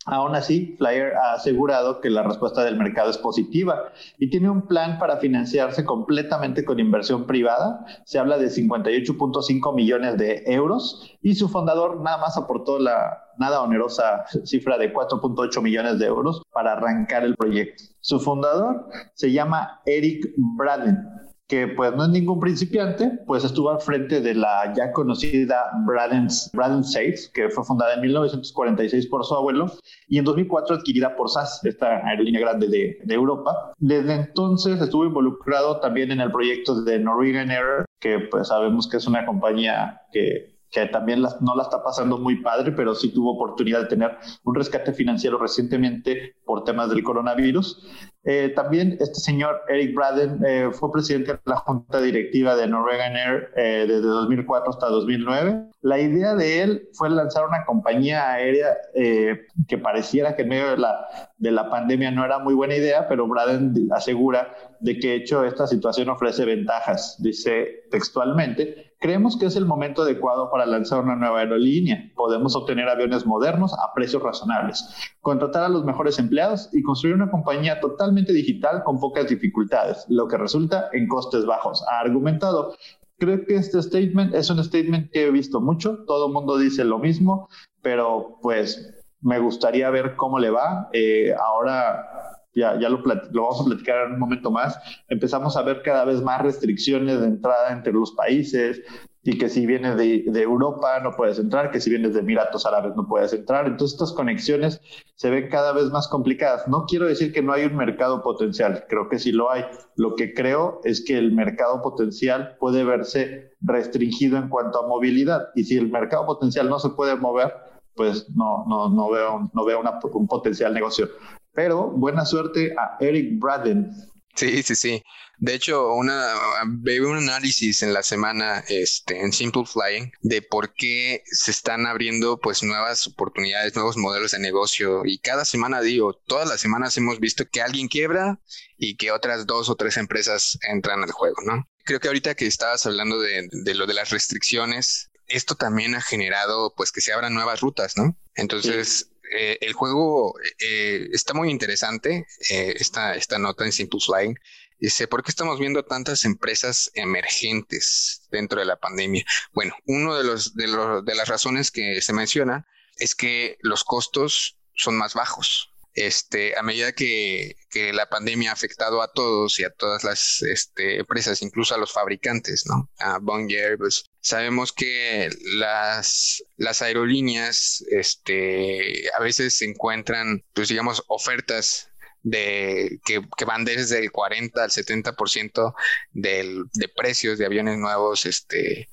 Aún 0.07 0.35
así, 0.35 0.77
Flyer 0.79 1.15
ha 1.15 1.35
asegurado 1.35 2.01
que 2.01 2.09
la 2.09 2.23
respuesta 2.23 2.65
del 2.65 2.77
mercado 2.77 3.11
es 3.11 3.19
positiva 3.19 3.93
y 4.19 4.31
tiene 4.31 4.49
un 4.49 4.63
plan 4.63 4.99
para 4.99 5.19
financiarse 5.19 5.85
completamente 5.85 6.65
con 6.65 6.81
inversión 6.81 7.27
privada. 7.27 7.85
Se 8.07 8.19
habla 8.19 8.39
de 8.39 8.47
58.5 8.47 9.75
millones 9.75 10.17
de 10.17 10.45
euros 10.47 11.19
y 11.21 11.35
su 11.35 11.49
fundador 11.49 12.01
nada 12.01 12.17
más 12.17 12.39
aportó 12.39 12.79
la 12.79 13.25
nada 13.37 13.61
onerosa 13.61 14.25
cifra 14.45 14.79
de 14.79 14.93
4.8 14.93 15.61
millones 15.61 15.99
de 15.99 16.07
euros 16.07 16.43
para 16.53 16.73
arrancar 16.73 17.25
el 17.25 17.37
proyecto. 17.37 17.85
Su 18.01 18.21
fundador 18.21 18.89
se 19.15 19.33
llama 19.33 19.83
Eric 19.85 20.33
Braden 20.37 21.30
que 21.51 21.67
pues 21.67 21.93
no 21.97 22.05
es 22.05 22.11
ningún 22.11 22.39
principiante, 22.39 23.11
pues 23.27 23.45
estuvo 23.45 23.71
al 23.71 23.81
frente 23.81 24.21
de 24.21 24.35
la 24.35 24.73
ya 24.77 24.93
conocida 24.93 25.65
Braden, 25.85 26.29
Braden 26.53 26.85
Safe, 26.85 27.17
que 27.35 27.51
fue 27.51 27.65
fundada 27.65 27.95
en 27.95 28.03
1946 28.03 29.09
por 29.09 29.25
su 29.25 29.35
abuelo 29.35 29.67
y 30.07 30.19
en 30.19 30.25
2004 30.25 30.77
adquirida 30.77 31.17
por 31.17 31.29
SAS, 31.29 31.61
esta 31.65 32.07
aerolínea 32.07 32.41
grande 32.41 32.69
de, 32.69 32.99
de 33.03 33.15
Europa. 33.15 33.73
Desde 33.79 34.15
entonces 34.15 34.81
estuvo 34.81 35.05
involucrado 35.05 35.81
también 35.81 36.13
en 36.13 36.21
el 36.21 36.31
proyecto 36.31 36.83
de 36.85 37.01
Norwegian 37.01 37.51
Air, 37.51 37.85
que 37.99 38.21
pues 38.31 38.47
sabemos 38.47 38.89
que 38.89 38.99
es 38.99 39.09
una 39.09 39.27
compañía 39.27 40.03
que 40.13 40.60
que 40.71 40.87
también 40.87 41.21
no 41.23 41.57
la 41.57 41.63
está 41.63 41.83
pasando 41.83 42.19
muy 42.19 42.43
padre, 42.43 42.73
pero 42.73 42.95
sí 42.95 43.13
tuvo 43.13 43.35
oportunidad 43.35 43.81
de 43.81 43.87
tener 43.87 44.17
un 44.45 44.55
rescate 44.55 44.93
financiero 44.93 45.39
recientemente 45.39 46.37
por 46.45 46.65
temas 46.65 46.91
del 46.91 47.03
coronavirus. 47.03 47.87
Eh, 48.23 48.53
también 48.55 48.99
este 49.01 49.19
señor 49.19 49.63
Eric 49.69 49.95
Braden 49.95 50.45
eh, 50.47 50.69
fue 50.73 50.93
presidente 50.93 51.33
de 51.33 51.41
la 51.47 51.57
junta 51.57 52.03
directiva 52.03 52.55
de 52.55 52.67
Norwegian 52.67 53.17
Air 53.17 53.51
eh, 53.57 53.87
desde 53.89 54.07
2004 54.07 54.71
hasta 54.71 54.89
2009. 54.89 55.71
La 55.81 55.99
idea 55.99 56.35
de 56.35 56.63
él 56.63 56.89
fue 56.93 57.09
lanzar 57.09 57.47
una 57.47 57.65
compañía 57.65 58.31
aérea 58.31 58.77
que 58.93 59.79
pareciera 59.79 60.37
que 60.37 60.43
en 60.43 60.49
medio 60.49 60.71
de 60.73 60.77
la, 60.77 61.07
de 61.39 61.51
la 61.51 61.71
pandemia 61.71 62.11
no 62.11 62.23
era 62.23 62.39
muy 62.39 62.53
buena 62.53 62.77
idea, 62.77 63.09
pero 63.09 63.27
Braden 63.27 63.89
asegura 63.91 64.55
de 64.81 64.99
que 64.99 65.15
hecho 65.15 65.43
esta 65.45 65.67
situación 65.67 66.11
ofrece 66.11 66.45
ventajas. 66.45 67.17
Dice 67.21 67.85
textualmente, 67.91 68.90
Creemos 69.01 69.39
que 69.39 69.47
es 69.47 69.57
el 69.57 69.65
momento 69.65 70.03
adecuado 70.03 70.51
para 70.51 70.67
lanzar 70.67 71.03
una 71.03 71.17
nueva 71.17 71.41
aerolínea. 71.41 72.13
Podemos 72.15 72.55
obtener 72.55 72.87
aviones 72.87 73.25
modernos 73.25 73.73
a 73.73 73.95
precios 73.95 74.23
razonables, 74.23 74.87
contratar 75.23 75.65
a 75.65 75.71
los 75.71 75.87
mejores 75.87 76.19
empleados 76.19 76.69
y 76.75 76.83
construir 76.83 77.15
una 77.15 77.31
compañía 77.31 77.81
totalmente 77.81 78.35
digital 78.35 78.83
con 78.85 79.01
pocas 79.01 79.27
dificultades, 79.27 80.05
lo 80.09 80.29
que 80.29 80.37
resulta 80.37 80.91
en 80.93 81.09
costes 81.09 81.47
bajos. 81.47 81.83
Ha 81.91 82.01
argumentado. 82.01 82.75
Creo 83.19 83.47
que 83.47 83.57
este 83.57 83.83
statement 83.83 84.35
es 84.35 84.51
un 84.51 84.63
statement 84.63 85.11
que 85.11 85.27
he 85.27 85.31
visto 85.31 85.63
mucho. 85.63 86.05
Todo 86.07 86.27
el 86.27 86.35
mundo 86.35 86.59
dice 86.59 86.85
lo 86.85 86.99
mismo, 86.99 87.49
pero 87.81 88.39
pues 88.43 89.03
me 89.23 89.39
gustaría 89.39 89.89
ver 89.89 90.15
cómo 90.17 90.39
le 90.39 90.51
va. 90.51 90.91
Eh, 90.93 91.33
ahora 91.33 92.40
ya, 92.55 92.79
ya 92.79 92.89
lo, 92.89 92.99
lo, 92.99 93.43
vamos 93.43 93.61
a 93.61 93.65
platicar 93.65 94.07
en 94.07 94.15
un 94.15 94.19
momento 94.19 94.51
más, 94.51 94.79
empezamos 95.09 95.57
a 95.57 95.63
ver 95.63 95.83
cada 95.83 96.05
vez 96.05 96.23
más 96.23 96.43
restricciones 96.43 97.21
de 97.21 97.27
entrada 97.27 97.73
entre 97.73 97.93
los 97.93 98.13
países, 98.13 98.83
y 99.23 99.37
que 99.37 99.49
si 99.49 99.67
vienes 99.67 99.97
de, 99.97 100.25
de, 100.27 100.43
Europa 100.43 100.99
no 101.01 101.15
puedes 101.15 101.39
entrar, 101.39 101.71
que 101.71 101.81
si 101.81 101.91
vienes 101.91 102.15
de 102.15 102.21
Emiratos 102.21 102.65
Árabes 102.65 102.97
no 102.97 103.07
puedes 103.07 103.33
entrar. 103.33 103.67
Entonces 103.67 103.95
estas 103.95 104.13
conexiones 104.13 104.81
se 105.15 105.29
ven 105.29 105.51
cada 105.51 105.73
vez 105.73 105.91
más 105.91 106.09
complicadas. 106.09 106.67
No 106.69 106.87
quiero 106.87 107.07
decir 107.07 107.33
que 107.33 107.43
no 107.43 107.53
hay 107.53 107.65
un 107.65 107.77
mercado 107.77 108.23
potencial, 108.23 108.87
creo 108.89 109.09
que 109.11 109.19
sí 109.19 109.33
lo 109.33 109.51
hay. 109.51 109.65
Lo 109.97 110.15
que 110.15 110.33
creo 110.33 110.81
es 110.85 111.05
que 111.05 111.19
el 111.19 111.33
mercado 111.33 111.83
potencial 111.83 112.57
puede 112.59 112.83
verse 112.83 113.53
restringido 113.61 114.39
en 114.39 114.49
cuanto 114.49 114.83
a 114.83 114.89
movilidad 114.89 115.49
y 115.55 115.65
si 115.65 115.77
el 115.77 115.91
mercado 115.91 116.25
potencial 116.25 116.71
no 116.71 116.79
se 116.79 116.89
puede 116.91 117.15
mover, 117.17 117.53
pues 117.95 118.29
no, 118.31 118.65
no, 118.69 118.89
no 118.89 119.11
veo, 119.11 119.51
no 119.53 119.65
veo 119.65 119.83
un 120.13 120.27
potencial 120.27 120.73
negocio. 120.73 121.09
Pero 121.53 121.91
buena 121.91 122.25
suerte 122.25 122.75
a 122.79 122.97
Eric 123.01 123.39
Braden, 123.41 123.91
Sí, 124.35 124.63
sí, 124.63 124.75
sí. 124.75 125.03
De 125.39 125.55
hecho, 125.55 125.95
una, 125.95 126.35
veo 126.67 127.11
un 127.11 127.17
análisis 127.17 127.83
en 127.83 127.93
la 127.93 128.03
semana 128.03 128.63
este, 128.69 129.21
en 129.21 129.33
Simple 129.33 129.65
Flying 129.65 130.13
de 130.21 130.43
por 130.43 130.75
qué 130.75 131.23
se 131.25 131.51
están 131.51 131.87
abriendo 131.87 132.39
pues 132.39 132.63
nuevas 132.63 133.07
oportunidades, 133.07 133.75
nuevos 133.75 133.97
modelos 133.97 134.33
de 134.33 134.39
negocio. 134.39 135.03
Y 135.05 135.19
cada 135.19 135.45
semana 135.45 135.81
digo, 135.81 136.15
todas 136.27 136.49
las 136.49 136.61
semanas 136.61 136.97
hemos 136.97 137.21
visto 137.21 137.45
que 137.51 137.63
alguien 137.63 137.89
quiebra 137.89 138.39
y 138.77 138.97
que 138.97 139.13
otras 139.13 139.47
dos 139.47 139.69
o 139.71 139.77
tres 139.77 139.97
empresas 139.97 140.59
entran 140.69 141.03
al 141.03 141.11
juego, 141.11 141.37
¿no? 141.45 141.67
Creo 141.85 142.01
que 142.01 142.09
ahorita 142.09 142.35
que 142.35 142.47
estabas 142.47 142.85
hablando 142.87 143.19
de, 143.19 143.49
de 143.51 143.75
lo 143.75 143.87
de 143.87 143.95
las 143.95 144.11
restricciones, 144.11 145.10
esto 145.31 145.55
también 145.55 145.95
ha 145.95 146.03
generado 146.03 146.75
pues 146.77 146.93
que 146.93 147.01
se 147.01 147.13
abran 147.13 147.35
nuevas 147.35 147.61
rutas, 147.61 147.97
¿no? 147.97 148.17
Entonces, 148.35 149.11
eh, 149.33 149.59
el 149.61 149.73
juego 149.73 150.35
eh, 150.59 151.09
está 151.13 151.35
muy 151.35 151.51
interesante, 151.51 152.27
eh, 152.51 152.75
esta, 152.79 153.15
esta 153.15 153.39
nota 153.39 153.65
en 153.65 153.73
Simple 153.73 154.01
Flying. 154.01 154.35
Dice, 154.79 155.09
¿por 155.09 155.23
qué 155.23 155.31
estamos 155.31 155.59
viendo 155.59 155.85
tantas 155.85 156.25
empresas 156.25 156.91
emergentes 156.95 158.27
dentro 158.31 158.61
de 158.61 158.67
la 158.67 158.77
pandemia? 158.77 159.25
Bueno, 159.53 159.75
uno 159.87 160.17
de, 160.17 160.25
los, 160.25 160.55
de, 160.55 160.69
los, 160.69 161.05
de 161.05 161.15
las 161.15 161.29
razones 161.29 161.71
que 161.71 162.01
se 162.01 162.13
menciona 162.13 162.67
es 162.97 163.15
que 163.15 163.59
los 163.61 163.85
costos 163.85 164.59
son 164.75 164.97
más 164.97 165.15
bajos 165.15 165.71
este, 165.95 166.57
a 166.57 166.63
medida 166.63 166.93
que, 166.93 167.57
la 167.93 168.09
pandemia 168.09 168.51
ha 168.51 168.55
afectado 168.55 169.03
a 169.03 169.13
todos 169.13 169.59
y 169.61 169.65
a 169.65 169.71
todas 169.71 170.03
las 170.03 170.43
este, 170.43 170.99
empresas, 170.99 171.43
incluso 171.43 171.75
a 171.75 171.79
los 171.79 171.93
fabricantes, 171.93 172.65
¿no? 172.67 172.91
A 172.99 173.19
Boeing 173.19 173.51
Airbus, 173.51 174.10
sabemos 174.21 174.73
que 174.73 175.31
las, 175.55 176.43
las 176.57 176.83
aerolíneas 176.83 177.85
este, 177.91 179.11
a 179.17 179.21
veces 179.21 179.55
se 179.55 179.65
encuentran, 179.65 180.45
pues 180.53 180.69
digamos, 180.69 181.03
ofertas 181.09 181.91
de 182.23 183.01
que, 183.05 183.23
van 183.47 183.65
desde 183.65 183.99
el 183.99 184.13
40 184.13 184.63
al 184.63 184.71
70% 184.71 185.75
del, 186.13 186.65
de 186.75 186.89
precios 186.89 187.39
de 187.39 187.47
aviones 187.47 187.79
nuevos 187.79 188.27
este, 188.27 188.89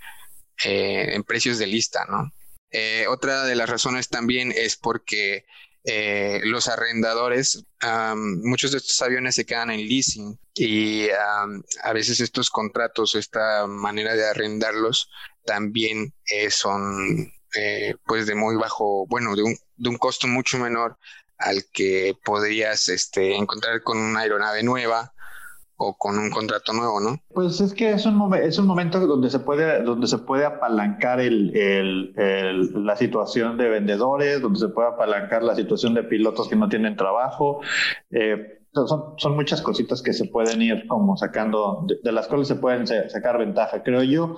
eh, 0.63 1.13
en 1.13 1.23
precios 1.23 1.59
de 1.59 1.67
lista, 1.67 2.05
¿no? 2.09 2.31
Eh, 2.71 3.05
otra 3.07 3.43
de 3.45 3.55
las 3.55 3.69
razones 3.69 4.09
también 4.09 4.53
es 4.55 4.75
porque 4.75 5.45
eh, 5.89 6.41
los 6.43 6.67
arrendadores, 6.67 7.63
muchos 8.15 8.71
de 8.71 8.79
estos 8.79 9.01
aviones 9.01 9.35
se 9.35 9.45
quedan 9.45 9.71
en 9.71 9.87
leasing 9.87 10.37
y 10.53 11.07
a 11.09 11.93
veces 11.93 12.19
estos 12.19 12.49
contratos, 12.49 13.15
esta 13.15 13.65
manera 13.67 14.13
de 14.13 14.27
arrendarlos, 14.27 15.09
también 15.45 16.13
eh, 16.25 16.51
son 16.51 17.31
eh, 17.55 17.95
pues 18.05 18.27
de 18.27 18.35
muy 18.35 18.57
bajo, 18.57 19.07
bueno, 19.07 19.33
de 19.33 19.43
un, 19.43 19.57
de 19.77 19.89
un 19.89 19.97
costo 19.97 20.27
mucho 20.27 20.59
menor 20.59 20.97
al 21.37 21.63
que 21.71 22.17
podrías 22.21 22.89
este, 22.89 23.37
encontrar 23.37 23.81
con 23.81 23.97
una 23.97 24.19
aeronave 24.19 24.63
nueva 24.63 25.13
o 25.77 25.95
con 25.95 26.17
un 26.17 26.29
contrato 26.29 26.73
nuevo, 26.73 26.99
¿no? 26.99 27.19
Pues 27.33 27.61
es 27.61 27.73
que 27.73 27.91
es 27.91 28.05
un, 28.05 28.33
es 28.35 28.57
un 28.57 28.65
momento 28.65 28.99
donde 28.99 29.29
se 29.29 29.39
puede, 29.39 29.83
donde 29.83 30.07
se 30.07 30.17
puede 30.17 30.45
apalancar 30.45 31.19
el, 31.19 31.55
el, 31.55 32.85
la 32.85 32.95
situación 32.95 33.57
de 33.57 33.69
vendedores, 33.69 34.41
donde 34.41 34.59
se 34.59 34.69
puede 34.69 34.89
apalancar 34.89 35.43
la 35.43 35.55
situación 35.55 35.93
de 35.93 36.03
pilotos 36.03 36.49
que 36.49 36.55
no 36.55 36.67
tienen 36.67 36.95
trabajo. 36.95 37.61
Eh, 38.09 38.56
son, 38.85 39.13
son, 39.17 39.35
muchas 39.35 39.61
cositas 39.61 40.01
que 40.01 40.13
se 40.13 40.25
pueden 40.25 40.61
ir 40.61 40.87
como 40.87 41.17
sacando, 41.17 41.85
de, 42.03 42.11
las 42.11 42.27
cuales 42.27 42.47
se 42.47 42.55
pueden 42.55 42.85
sacar 42.85 43.37
ventaja, 43.37 43.81
creo 43.83 44.03
yo. 44.03 44.37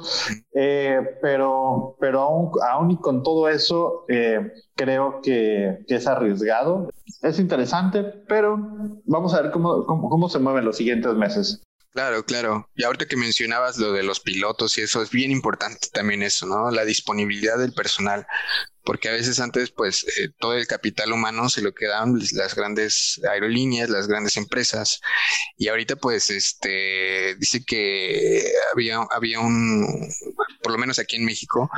Eh, 0.53 0.99
pero 1.21 1.97
pero 1.99 2.21
aún, 2.21 2.51
aún, 2.71 2.91
y 2.91 2.97
con 2.97 3.23
todo 3.23 3.49
eso, 3.49 4.05
eh, 4.07 4.51
creo 4.75 5.21
que, 5.21 5.79
que, 5.87 5.95
es 5.95 6.07
arriesgado. 6.07 6.89
Es 7.21 7.39
interesante, 7.39 8.03
pero 8.03 8.57
vamos 9.05 9.33
a 9.33 9.41
ver 9.41 9.51
cómo, 9.51 9.85
cómo, 9.85 10.09
cómo 10.09 10.29
se 10.29 10.39
mueven 10.39 10.65
los 10.65 10.77
siguientes 10.77 11.13
meses. 11.15 11.61
Claro, 11.91 12.23
claro. 12.23 12.69
Y 12.75 12.83
ahorita 12.83 13.07
que 13.07 13.17
mencionabas 13.17 13.77
lo 13.77 13.91
de 13.91 14.03
los 14.03 14.19
pilotos 14.19 14.77
y 14.77 14.81
eso, 14.81 15.01
es 15.01 15.09
bien 15.09 15.31
importante 15.31 15.87
también 15.91 16.21
eso, 16.21 16.45
¿no? 16.45 16.69
La 16.69 16.85
disponibilidad 16.85 17.57
del 17.57 17.73
personal 17.73 18.27
porque 18.89 19.07
a 19.07 19.11
veces 19.11 19.39
antes 19.39 19.69
pues 19.69 20.03
eh, 20.17 20.29
todo 20.39 20.55
el 20.55 20.65
capital 20.65 21.13
humano 21.13 21.47
se 21.47 21.61
lo 21.61 21.75
quedaban 21.75 22.17
las 22.31 22.55
grandes 22.55 23.21
aerolíneas, 23.31 23.87
las 23.87 24.07
grandes 24.07 24.35
empresas. 24.35 24.99
Y 25.59 25.67
ahorita 25.67 25.95
pues 25.95 26.31
este 26.31 27.35
dice 27.35 27.63
que 27.63 28.51
había 28.73 29.05
había 29.11 29.41
un 29.41 30.09
por 30.63 30.71
lo 30.71 30.79
menos 30.79 30.97
aquí 30.97 31.17
en 31.17 31.25
México 31.25 31.69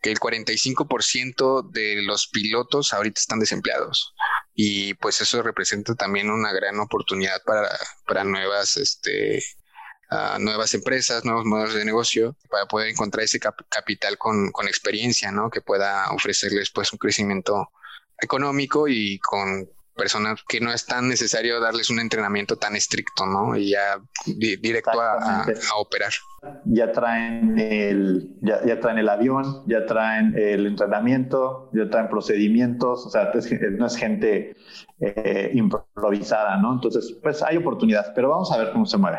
que 0.00 0.10
el 0.10 0.18
45% 0.18 1.70
de 1.70 2.00
los 2.00 2.28
pilotos 2.28 2.94
ahorita 2.94 3.20
están 3.20 3.40
desempleados. 3.40 4.14
Y 4.54 4.94
pues 4.94 5.20
eso 5.20 5.42
representa 5.42 5.96
también 5.96 6.30
una 6.30 6.50
gran 6.54 6.80
oportunidad 6.80 7.42
para, 7.44 7.68
para 8.06 8.24
nuevas 8.24 8.78
este 8.78 9.44
a 10.10 10.38
nuevas 10.38 10.74
empresas, 10.74 11.24
nuevos 11.24 11.44
modelos 11.44 11.74
de 11.74 11.84
negocio 11.84 12.34
para 12.50 12.66
poder 12.66 12.88
encontrar 12.88 13.24
ese 13.24 13.38
capital 13.38 14.16
con, 14.16 14.50
con, 14.52 14.66
experiencia, 14.66 15.30
¿no? 15.30 15.50
Que 15.50 15.60
pueda 15.60 16.10
ofrecerles 16.12 16.70
pues 16.70 16.92
un 16.92 16.98
crecimiento 16.98 17.70
económico 18.20 18.88
y 18.88 19.18
con 19.18 19.68
personas 19.98 20.42
que 20.48 20.60
no 20.60 20.72
es 20.72 20.86
tan 20.86 21.08
necesario 21.08 21.60
darles 21.60 21.90
un 21.90 21.98
entrenamiento 21.98 22.56
tan 22.56 22.76
estricto, 22.76 23.26
¿no? 23.26 23.56
Y 23.56 23.70
ya 23.70 24.00
directo 24.24 24.98
a, 25.00 25.42
a, 25.42 25.76
operar. 25.76 26.12
Ya 26.64 26.92
traen 26.92 27.58
el, 27.58 28.36
ya, 28.40 28.64
ya, 28.64 28.80
traen 28.80 28.98
el 28.98 29.08
avión, 29.08 29.64
ya 29.66 29.84
traen 29.84 30.34
el 30.38 30.66
entrenamiento, 30.66 31.68
ya 31.74 31.90
traen 31.90 32.08
procedimientos, 32.08 33.06
o 33.06 33.10
sea, 33.10 33.32
no 33.76 33.86
es 33.86 33.96
gente 33.96 34.56
eh, 35.00 35.50
improvisada, 35.52 36.56
¿no? 36.58 36.74
Entonces, 36.74 37.18
pues 37.20 37.42
hay 37.42 37.56
oportunidad, 37.56 38.14
pero 38.14 38.30
vamos 38.30 38.52
a 38.52 38.58
ver 38.58 38.72
cómo 38.72 38.86
se 38.86 38.96
mueve. 38.96 39.18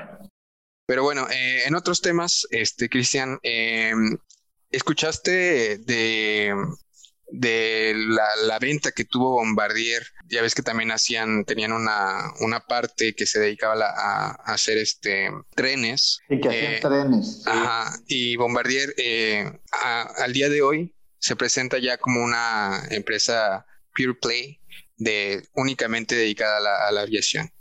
Pero 0.89 1.03
bueno, 1.03 1.27
eh, 1.29 1.67
en 1.67 1.75
otros 1.75 2.01
temas, 2.01 2.47
este, 2.49 2.89
Cristian, 2.89 3.37
em, 3.43 4.17
¿escuchaste 4.71 5.77
de, 5.77 6.51
de 7.27 7.93
la, 7.95 8.57
venta 8.57 8.91
que 8.91 9.05
tuvo 9.05 9.33
Bombardier? 9.33 10.01
Ya 10.29 10.41
ves 10.41 10.55
que 10.55 10.63
también 10.63 10.89
hacían, 10.89 11.45
tenían 11.45 11.73
una, 11.73 12.33
una 12.39 12.61
parte 12.61 13.13
que 13.13 13.27
se 13.27 13.39
dedicaba 13.39 13.75
a, 13.79 14.31
hacer 14.51 14.79
este 14.79 15.29
trenes. 15.53 16.21
Y 16.27 16.41
que 16.41 16.49
hacían 16.49 16.73
eh, 16.73 16.79
trenes. 16.81 17.43
Ajá, 17.45 17.95
y 18.07 18.35
Bombardier 18.37 18.91
eh, 18.97 19.47
al 20.17 20.33
día 20.33 20.49
de 20.49 20.63
hoy 20.63 20.95
se 21.19 21.35
presenta 21.35 21.77
ya 21.77 21.99
como 21.99 22.23
una 22.23 22.81
empresa 22.89 23.63
pure 23.95 24.15
play 24.15 24.59
de 24.97 25.47
únicamente 25.53 26.15
dedicada 26.15 26.57
a 26.57 26.61
la, 26.61 26.87
a 26.87 26.91
la 26.91 27.01
aviación 27.01 27.51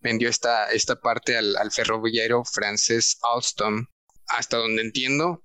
vendió 0.00 0.28
esta, 0.28 0.70
esta 0.70 0.96
parte 0.96 1.36
al, 1.36 1.56
al 1.56 1.70
ferroviario 1.70 2.44
francés 2.44 3.18
Alstom. 3.22 3.86
Hasta 4.28 4.58
donde 4.58 4.82
entiendo, 4.82 5.42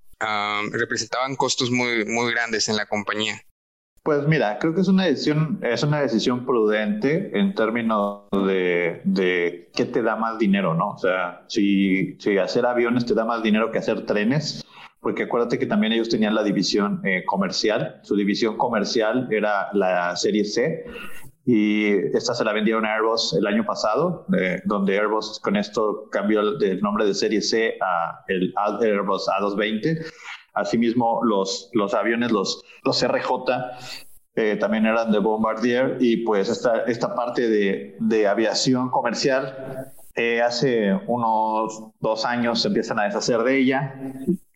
representaban 0.72 1.36
costos 1.36 1.70
muy, 1.70 2.04
muy 2.04 2.32
grandes 2.32 2.68
en 2.68 2.76
la 2.76 2.86
compañía. 2.86 3.40
Pues 4.02 4.26
mira, 4.28 4.58
creo 4.58 4.74
que 4.74 4.82
es 4.82 4.88
una 4.88 5.06
decisión, 5.06 5.58
es 5.62 5.82
una 5.82 6.02
decisión 6.02 6.44
prudente 6.44 7.30
en 7.32 7.54
términos 7.54 8.24
de, 8.32 9.00
de 9.04 9.70
qué 9.74 9.86
te 9.86 10.02
da 10.02 10.16
más 10.16 10.38
dinero, 10.38 10.74
¿no? 10.74 10.90
O 10.90 10.98
sea, 10.98 11.46
si, 11.48 12.18
si 12.20 12.36
hacer 12.36 12.66
aviones 12.66 13.06
te 13.06 13.14
da 13.14 13.24
más 13.24 13.42
dinero 13.42 13.72
que 13.72 13.78
hacer 13.78 14.04
trenes, 14.04 14.62
porque 15.00 15.22
acuérdate 15.22 15.58
que 15.58 15.64
también 15.64 15.94
ellos 15.94 16.10
tenían 16.10 16.34
la 16.34 16.42
división 16.42 17.00
eh, 17.04 17.24
comercial, 17.24 18.00
su 18.02 18.14
división 18.14 18.58
comercial 18.58 19.28
era 19.30 19.70
la 19.72 20.14
serie 20.16 20.44
C 20.44 20.84
y 21.46 22.16
esta 22.16 22.34
se 22.34 22.44
la 22.44 22.52
vendieron 22.52 22.86
a 22.86 22.94
Airbus 22.94 23.34
el 23.34 23.46
año 23.46 23.64
pasado, 23.64 24.26
eh, 24.38 24.62
donde 24.64 24.98
Airbus 24.98 25.40
con 25.40 25.56
esto 25.56 26.08
cambió 26.10 26.40
el, 26.40 26.80
nombre 26.80 27.04
de 27.04 27.14
serie 27.14 27.42
C 27.42 27.76
a 27.80 28.24
el 28.28 28.54
Airbus 28.56 29.28
A220. 29.28 30.06
Asimismo, 30.54 31.20
los, 31.24 31.68
los 31.72 31.92
aviones, 31.94 32.30
los, 32.30 32.62
los 32.84 33.06
RJ, 33.06 33.28
eh, 34.36 34.56
también 34.56 34.86
eran 34.86 35.12
de 35.12 35.18
Bombardier 35.18 35.98
y 36.00 36.18
pues 36.18 36.48
esta, 36.48 36.84
esta 36.84 37.14
parte 37.14 37.48
de, 37.48 37.96
de 38.00 38.26
aviación 38.26 38.90
comercial 38.90 39.92
eh, 40.16 40.42
hace 40.42 40.94
unos 41.08 41.90
dos 42.00 42.24
años 42.24 42.62
se 42.62 42.68
empiezan 42.68 43.00
a 43.00 43.04
deshacer 43.04 43.42
de 43.42 43.58
ella, 43.58 43.94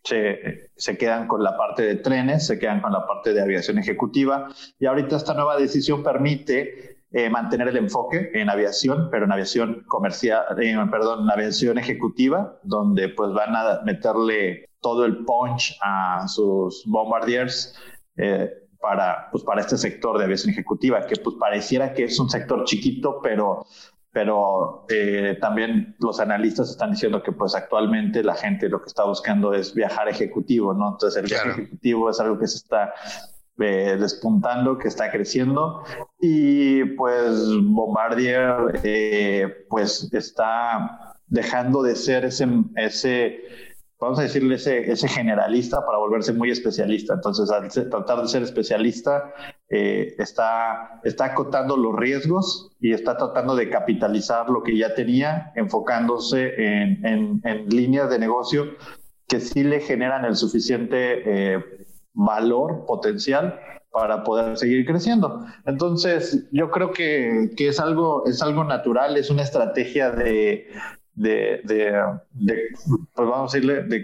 se, 0.03 0.69
se, 0.75 0.97
quedan 0.97 1.27
con 1.27 1.43
la 1.43 1.57
parte 1.57 1.83
de 1.83 1.95
trenes, 1.95 2.47
se 2.47 2.57
quedan 2.57 2.81
con 2.81 2.91
la 2.91 3.05
parte 3.05 3.33
de 3.33 3.41
aviación 3.41 3.77
ejecutiva. 3.77 4.47
Y 4.79 4.85
ahorita 4.85 5.17
esta 5.17 5.33
nueva 5.33 5.57
decisión 5.57 6.03
permite 6.03 6.99
eh, 7.11 7.27
mantener 7.27 7.67
el 7.69 7.77
enfoque 7.77 8.29
en 8.35 8.51
aviación, 8.51 9.09
pero 9.09 9.25
en 9.25 9.31
aviación 9.31 9.83
comercial, 9.87 10.43
eh, 10.61 10.75
perdón, 10.91 11.23
en 11.23 11.31
aviación 11.31 11.79
ejecutiva, 11.79 12.59
donde 12.61 13.09
pues 13.09 13.33
van 13.33 13.55
a 13.55 13.81
meterle 13.83 14.69
todo 14.79 15.05
el 15.05 15.25
punch 15.25 15.75
a 15.81 16.27
sus 16.27 16.83
bombardiers 16.85 17.75
eh, 18.15 18.47
para, 18.79 19.27
pues, 19.31 19.43
para 19.43 19.61
este 19.61 19.77
sector 19.77 20.19
de 20.19 20.25
aviación 20.25 20.51
ejecutiva, 20.51 21.07
que 21.07 21.15
pues 21.15 21.35
pareciera 21.39 21.93
que 21.93 22.03
es 22.03 22.19
un 22.19 22.29
sector 22.29 22.63
chiquito, 22.65 23.19
pero 23.23 23.65
pero 24.11 24.85
eh, 24.89 25.37
también 25.39 25.95
los 25.99 26.19
analistas 26.19 26.69
están 26.69 26.91
diciendo 26.91 27.21
que 27.21 27.31
pues 27.31 27.53
actualmente 27.55 28.23
la 28.23 28.35
gente 28.35 28.67
lo 28.67 28.81
que 28.81 28.87
está 28.87 29.05
buscando 29.05 29.53
es 29.53 29.73
viajar 29.73 30.09
ejecutivo, 30.09 30.73
¿no? 30.73 30.91
Entonces 30.93 31.21
el 31.23 31.29
viaje 31.29 31.49
ejecutivo 31.61 32.09
es 32.09 32.19
algo 32.19 32.39
que 32.39 32.47
se 32.47 32.57
está 32.57 32.93
eh, 33.59 33.97
despuntando, 33.99 34.77
que 34.77 34.87
está 34.87 35.11
creciendo 35.11 35.83
y 36.19 36.85
pues 36.95 37.39
Bombardier 37.61 38.79
eh, 38.83 39.65
pues 39.69 40.11
está 40.11 41.15
dejando 41.27 41.83
de 41.83 41.95
ser 41.95 42.25
ese, 42.25 42.47
ese 42.75 43.41
vamos 43.99 44.17
a 44.19 44.23
decirle, 44.23 44.55
ese, 44.55 44.91
ese 44.91 45.07
generalista 45.07 45.85
para 45.85 45.97
volverse 45.97 46.33
muy 46.33 46.49
especialista. 46.49 47.13
Entonces, 47.13 47.51
al 47.51 47.69
tratar 47.69 48.21
de 48.21 48.27
ser 48.27 48.43
especialista, 48.43 49.33
eh, 49.69 50.15
está, 50.17 50.99
está 51.03 51.25
acotando 51.25 51.77
los 51.77 51.95
riesgos 51.95 52.71
y 52.79 52.93
está 52.93 53.17
tratando 53.17 53.55
de 53.55 53.69
capitalizar 53.69 54.49
lo 54.49 54.63
que 54.63 54.75
ya 54.75 54.95
tenía, 54.95 55.51
enfocándose 55.55 56.53
en, 56.57 57.05
en, 57.05 57.41
en 57.43 57.69
líneas 57.69 58.09
de 58.09 58.19
negocio 58.19 58.65
que 59.27 59.39
sí 59.39 59.63
le 59.63 59.79
generan 59.79 60.25
el 60.25 60.35
suficiente 60.35 61.53
eh, 61.53 61.63
valor 62.13 62.85
potencial 62.87 63.59
para 63.91 64.23
poder 64.23 64.57
seguir 64.57 64.85
creciendo. 64.85 65.45
Entonces, 65.65 66.47
yo 66.51 66.71
creo 66.71 66.91
que, 66.91 67.51
que, 67.55 67.67
es, 67.69 67.79
algo, 67.79 68.23
es 68.25 68.41
algo 68.41 68.63
natural, 68.63 69.17
es 69.17 69.29
una 69.29 69.43
estrategia 69.43 70.11
de, 70.11 70.67
de, 71.13 71.61
de, 71.63 72.67
pues 73.13 73.29
vamos 73.29 73.53
a 73.53 73.57
decirle, 73.57 73.83
de, 73.83 74.03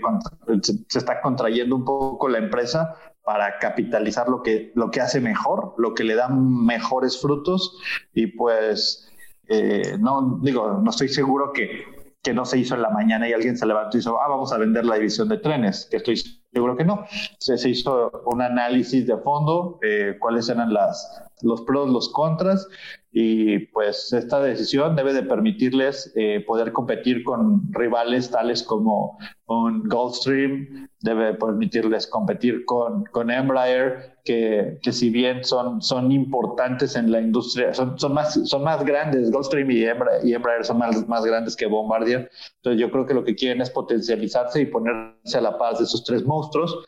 se 0.90 1.00
está 1.00 1.22
contrayendo 1.22 1.76
un 1.76 1.86
poco 1.86 2.30
la 2.30 2.38
empresa 2.38 2.96
para 3.26 3.58
capitalizar 3.58 4.30
lo 4.30 4.44
que, 4.44 4.72
lo 4.76 4.92
que 4.92 5.02
hace 5.02 5.20
mejor, 5.20 5.74
lo 5.78 5.94
que 5.94 6.04
le 6.04 6.16
da 6.16 6.30
mejores 6.30 7.20
frutos 7.20 7.78
y 8.14 8.28
pues 8.28 9.12
eh, 9.48 9.98
no 10.00 10.40
digo, 10.42 10.80
no 10.82 10.90
estoy 10.90 11.10
seguro 11.10 11.52
que, 11.52 11.86
que 12.22 12.34
no 12.34 12.46
se 12.46 12.58
hizo 12.58 12.76
en 12.76 12.82
la 12.82 12.90
mañana 12.90 13.28
y 13.28 13.34
alguien 13.34 13.58
se 13.58 13.66
levantó 13.66 13.98
y 13.98 14.00
dijo, 14.00 14.20
ah, 14.22 14.28
vamos 14.28 14.54
a 14.54 14.58
vender 14.58 14.86
la 14.86 14.96
división 14.96 15.28
de 15.28 15.38
trenes, 15.38 15.88
que 15.90 15.98
estoy 15.98 16.18
seguro 16.52 16.78
que 16.78 16.86
no. 16.86 17.06
Se, 17.40 17.58
se 17.58 17.70
hizo 17.70 18.12
un 18.26 18.42
análisis 18.42 19.06
de 19.06 19.18
fondo, 19.18 19.80
eh, 19.82 20.18
cuáles 20.20 20.48
eran 20.50 20.74
las, 20.74 21.24
los 21.42 21.62
pros, 21.62 21.90
los 21.90 22.10
contras, 22.10 22.68
y 23.12 23.60
pues 23.68 24.12
esta 24.12 24.42
decisión 24.42 24.96
debe 24.96 25.14
de 25.14 25.24
permitirles 25.24 26.12
eh, 26.16 26.44
poder 26.46 26.74
competir 26.74 27.24
con 27.24 27.72
rivales 27.72 28.30
tales 28.30 28.62
como 28.62 29.18
un 29.46 29.88
Gulfstream, 29.88 30.90
debe 31.00 31.34
permitirles 31.36 32.08
competir 32.08 32.66
con, 32.66 33.06
con 33.06 33.32
Embraer, 33.32 34.18
que, 34.26 34.80
que, 34.82 34.92
si 34.92 35.10
bien 35.10 35.46
son, 35.46 35.82
son 35.82 36.12
importantes 36.12 36.96
en 36.96 37.12
la 37.12 37.22
industria, 37.22 37.74
son, 37.74 37.98
son, 37.98 38.14
más, 38.14 38.34
son 38.50 38.64
más 38.64 38.84
grandes, 38.84 39.32
Gulfstream 39.32 39.72
y 39.72 39.86
Embraer, 39.86 40.26
y 40.26 40.34
Embraer 40.34 40.66
son 40.66 40.80
más, 40.80 41.08
más 41.08 41.24
grandes 41.26 41.56
que 41.56 41.68
Bombardier, 41.68 42.30
entonces 42.58 42.82
yo 42.82 42.92
creo 42.92 43.06
que 43.06 43.14
lo 43.14 43.24
que 43.24 43.36
quieren 43.36 43.62
es 43.62 43.70
potencializarse 43.70 44.62
y 44.62 44.66
ponerse 44.66 45.38
a 45.38 45.42
la 45.42 45.58
paz 45.58 45.80
de 45.80 45.86
esos 45.86 46.04
tres 46.04 46.26
monstruos. 46.26 46.84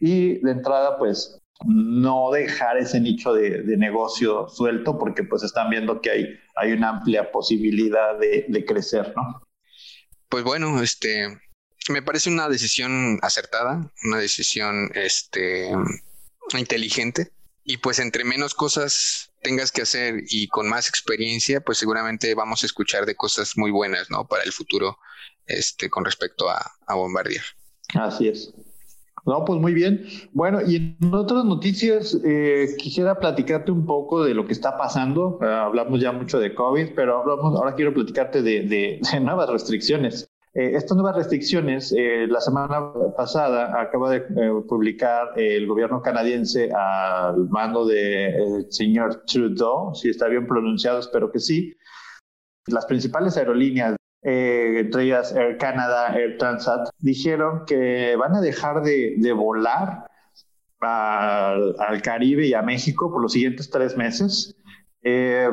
Y 0.00 0.38
de 0.38 0.50
entrada, 0.50 0.96
pues 0.96 1.39
no 1.64 2.30
dejar 2.30 2.78
ese 2.78 3.00
nicho 3.00 3.32
de, 3.34 3.62
negocio 3.76 4.48
suelto 4.48 4.98
porque 4.98 5.24
pues 5.24 5.42
están 5.42 5.70
viendo 5.70 6.00
que 6.00 6.10
hay, 6.10 6.26
hay 6.56 6.72
una 6.72 6.90
amplia 6.90 7.30
posibilidad 7.30 8.18
de, 8.18 8.64
crecer, 8.66 9.12
¿no? 9.16 9.42
Pues 10.28 10.44
bueno, 10.44 10.80
este, 10.82 11.40
me 11.88 12.02
parece 12.02 12.30
una 12.30 12.48
decisión 12.48 13.18
acertada, 13.22 13.90
una 14.04 14.18
decisión 14.18 14.90
este, 14.94 15.70
inteligente 16.56 17.32
y 17.64 17.78
pues 17.78 17.98
entre 17.98 18.24
menos 18.24 18.54
cosas 18.54 19.32
tengas 19.42 19.72
que 19.72 19.82
hacer 19.82 20.22
y 20.28 20.48
con 20.48 20.68
más 20.68 20.88
experiencia, 20.88 21.60
pues 21.60 21.78
seguramente 21.78 22.34
vamos 22.34 22.62
a 22.62 22.66
escuchar 22.66 23.06
de 23.06 23.16
cosas 23.16 23.56
muy 23.56 23.70
buenas, 23.70 24.10
¿no? 24.10 24.26
Para 24.26 24.44
el 24.44 24.52
futuro, 24.52 24.98
este, 25.46 25.90
con 25.90 26.04
respecto 26.04 26.48
a, 26.48 26.72
a 26.86 26.94
Bombardier. 26.94 27.42
Así 27.94 28.28
es. 28.28 28.52
No, 29.26 29.44
pues 29.44 29.60
muy 29.60 29.74
bien. 29.74 30.04
Bueno, 30.32 30.60
y 30.66 30.76
en 30.76 31.14
otras 31.14 31.44
noticias, 31.44 32.18
eh, 32.24 32.68
quisiera 32.78 33.18
platicarte 33.18 33.70
un 33.70 33.84
poco 33.86 34.24
de 34.24 34.34
lo 34.34 34.46
que 34.46 34.52
está 34.52 34.76
pasando. 34.76 35.38
Eh, 35.42 35.46
hablamos 35.46 36.00
ya 36.00 36.12
mucho 36.12 36.38
de 36.38 36.54
COVID, 36.54 36.90
pero 36.94 37.22
ahora 37.24 37.74
quiero 37.74 37.92
platicarte 37.92 38.42
de, 38.42 39.00
nuevas 39.20 39.50
restricciones. 39.50 40.30
Eh, 40.54 40.72
estas 40.74 40.96
nuevas 40.96 41.16
restricciones, 41.16 41.94
la 41.96 42.40
semana 42.40 42.92
pasada 43.16 43.80
acaba 43.80 44.10
de 44.10 44.22
publicar 44.68 45.28
el 45.36 45.66
gobierno 45.68 46.02
canadiense 46.02 46.70
al 46.72 47.48
mando 47.50 47.86
del 47.86 48.66
señor 48.70 49.22
Trudeau, 49.26 49.94
si 49.94 50.08
está 50.08 50.26
bien 50.26 50.48
pronunciado, 50.48 50.98
espero 50.98 51.30
que 51.30 51.38
sí. 51.38 51.76
Las 52.66 52.84
principales 52.86 53.36
aerolíneas 53.36 53.94
eh, 54.22 54.80
entre 54.80 55.04
ellas 55.04 55.32
Air 55.34 55.56
Canada, 55.56 56.14
Air 56.14 56.36
Transat, 56.38 56.88
dijeron 56.98 57.64
que 57.66 58.16
van 58.16 58.34
a 58.34 58.40
dejar 58.40 58.82
de, 58.82 59.32
volar 59.32 60.06
al, 60.80 62.02
Caribe 62.02 62.46
y 62.46 62.54
a 62.54 62.62
México 62.62 63.10
por 63.10 63.22
los 63.22 63.32
siguientes 63.32 63.70
tres 63.70 63.96
meses, 63.96 64.56
eh, 65.02 65.48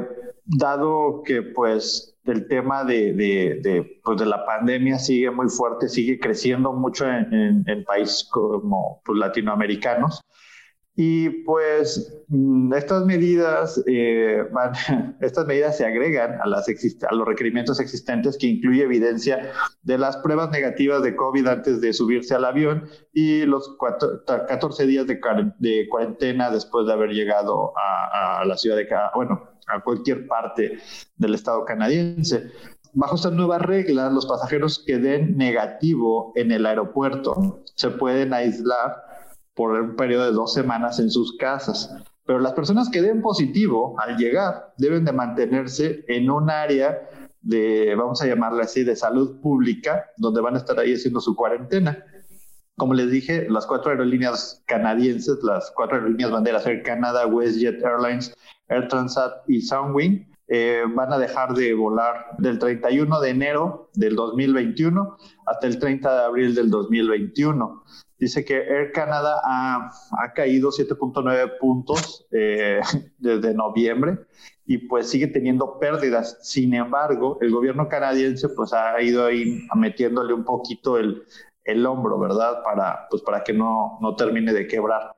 dado 0.46 1.24
que 1.24 1.42
pues 1.42 2.16
el 2.26 2.48
tema 2.48 2.84
de, 2.84 3.14
de, 3.14 4.00
pues, 4.04 4.20
de, 4.20 4.26
la 4.26 4.46
pandemia 4.46 5.00
sigue 5.00 5.32
muy 5.32 5.48
fuerte, 5.48 5.88
sigue 5.88 6.20
creciendo 6.20 6.74
mucho 6.74 7.10
en, 7.10 7.64
en 7.66 7.84
países 7.86 8.28
como 8.30 9.02
pues, 9.06 9.18
latinoamericanos. 9.18 10.22
Y 11.00 11.30
pues 11.44 12.24
mm, 12.28 12.74
estas 12.74 13.06
medidas, 13.06 13.82
eh, 13.86 14.44
van, 14.52 14.74
estas 15.22 15.46
medidas 15.46 15.78
se 15.78 15.86
agregan 15.86 16.40
a, 16.42 16.48
las 16.48 16.68
a 16.68 17.16
los 17.16 17.28
requerimientos 17.28 17.80
existentes 17.80 18.36
que 18.36 18.48
incluye 18.48 18.82
evidencia 18.82 19.52
de 19.84 19.98
las 20.00 20.18
pruebas 20.18 20.50
negativas 20.50 21.04
de 21.04 21.16
COVID 21.16 21.48
antes 21.48 21.82
de 21.82 21.94
subirse 21.94 22.34
al 22.34 22.46
avión 22.46 22.90
y 23.14 23.46
los 23.46 23.78
14 24.26 24.88
días 24.88 25.06
de, 25.06 25.20
de, 25.60 25.88
cuarentena 25.88 26.50
después 26.50 26.88
de 26.88 26.94
haber 26.94 27.12
llegado 27.12 27.74
a, 27.78 28.40
a 28.42 28.46
la 28.46 28.58
ciudad 28.58 28.76
de, 28.76 28.88
bueno, 29.14 29.52
a 29.68 29.84
cualquier 29.84 30.26
parte 30.28 30.80
del 31.16 31.36
estado 31.36 31.64
canadiense. 31.64 32.52
Bajo 32.94 33.16
estas 33.16 33.34
nuevas 33.34 33.62
reglas, 33.62 34.12
los 34.12 34.26
pasajeros 34.26 34.84
que 34.84 34.98
den 34.98 35.38
negativo 35.38 36.32
en 36.36 36.52
el 36.52 36.66
aeropuerto 36.66 37.62
se 37.76 37.92
pueden 37.92 38.34
aislar 38.34 39.07
por 39.58 39.72
un 39.72 39.96
periodo 39.96 40.26
de 40.26 40.32
dos 40.32 40.54
semanas 40.54 41.00
en 41.00 41.10
sus 41.10 41.36
casas. 41.36 41.94
Pero 42.26 42.40
las 42.40 42.54
personas 42.54 42.90
que 42.90 43.02
den 43.02 43.22
positivo 43.22 44.00
al 44.00 44.16
llegar 44.16 44.74
deben 44.78 45.04
de 45.04 45.12
mantenerse 45.12 46.06
en 46.08 46.30
un 46.30 46.52
área 46.52 47.10
de, 47.42 47.96
vamos 47.96 48.22
a 48.22 48.28
llamarle 48.28 48.62
así, 48.64 48.84
de 48.84 48.96
salud 48.96 49.42
pública, 49.42 50.06
donde 50.18 50.42
van 50.42 50.56
a 50.56 50.60
estar 50.60 50.78
ahí 50.80 50.94
haciendo 50.94 51.20
su 51.20 51.36
cuarentena. 51.36 52.06
Como 52.76 52.94
les 52.94 53.10
dije, 53.10 53.50
las 53.50 53.66
cuatro 53.66 53.90
aerolíneas 53.90 54.64
canadienses, 54.68 55.40
las 55.42 55.72
cuatro 55.76 55.96
aerolíneas 55.98 56.30
banderas, 56.30 56.68
Air 56.68 56.84
Canada, 56.84 57.26
WestJet 57.26 57.84
Airlines, 57.84 58.36
Air 58.68 58.88
Transat 58.90 59.50
y 59.50 59.62
Soundwing, 59.62 60.30
eh, 60.50 60.84
van 60.94 61.12
a 61.12 61.18
dejar 61.18 61.54
de 61.56 61.74
volar 61.74 62.36
del 62.38 62.60
31 62.60 63.20
de 63.20 63.30
enero 63.30 63.90
del 63.96 64.16
2021 64.16 65.18
hasta 65.48 65.68
el 65.68 65.80
30 65.80 66.14
de 66.14 66.26
abril 66.26 66.56
del 66.56 66.70
2021 66.70 67.84
dice 68.20 68.44
que 68.44 68.56
Air 68.56 68.92
Canada 68.92 69.42
ha, 69.44 69.92
ha 70.20 70.34
caído 70.34 70.70
7.9 70.70 71.58
puntos 71.60 72.28
eh, 72.32 72.82
desde 73.18 73.54
noviembre 73.54 74.20
y 74.66 74.80
pues 74.80 75.10
sigue 75.10 75.28
teniendo 75.28 75.80
pérdidas. 75.80 76.40
Sin 76.42 76.74
embargo, 76.74 77.38
el 77.42 77.52
gobierno 77.52 77.88
canadiense 77.88 78.50
pues 78.50 78.74
ha 78.74 79.02
ido 79.02 79.26
ahí 79.26 79.66
metiéndole 79.76 80.34
un 80.34 80.44
poquito 80.44 80.98
el, 80.98 81.24
el 81.64 81.86
hombro, 81.86 82.20
¿verdad? 82.20 82.64
Para, 82.64 83.08
pues, 83.10 83.22
para 83.22 83.44
que 83.44 83.54
no, 83.54 83.98
no 84.02 84.16
termine 84.16 84.54
de 84.54 84.68
quebrar 84.68 85.16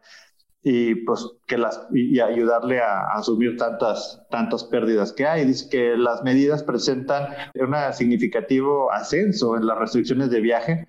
y 0.62 0.96
pues 1.06 1.26
que 1.48 1.58
las 1.58 1.88
y 1.94 2.20
ayudarle 2.20 2.82
a, 2.82 3.14
asumir 3.14 3.56
tantas 3.56 4.22
tantas 4.30 4.66
pérdidas 4.66 5.14
que 5.14 5.26
hay 5.26 5.46
dice 5.46 5.70
que 5.70 5.96
las 5.96 6.22
medidas 6.24 6.64
presentan 6.64 7.30
un 7.56 7.76
significativo 7.94 8.92
ascenso 8.92 9.56
en 9.56 9.66
las 9.66 9.78
restricciones 9.78 10.30
de 10.30 10.42
viaje 10.42 10.88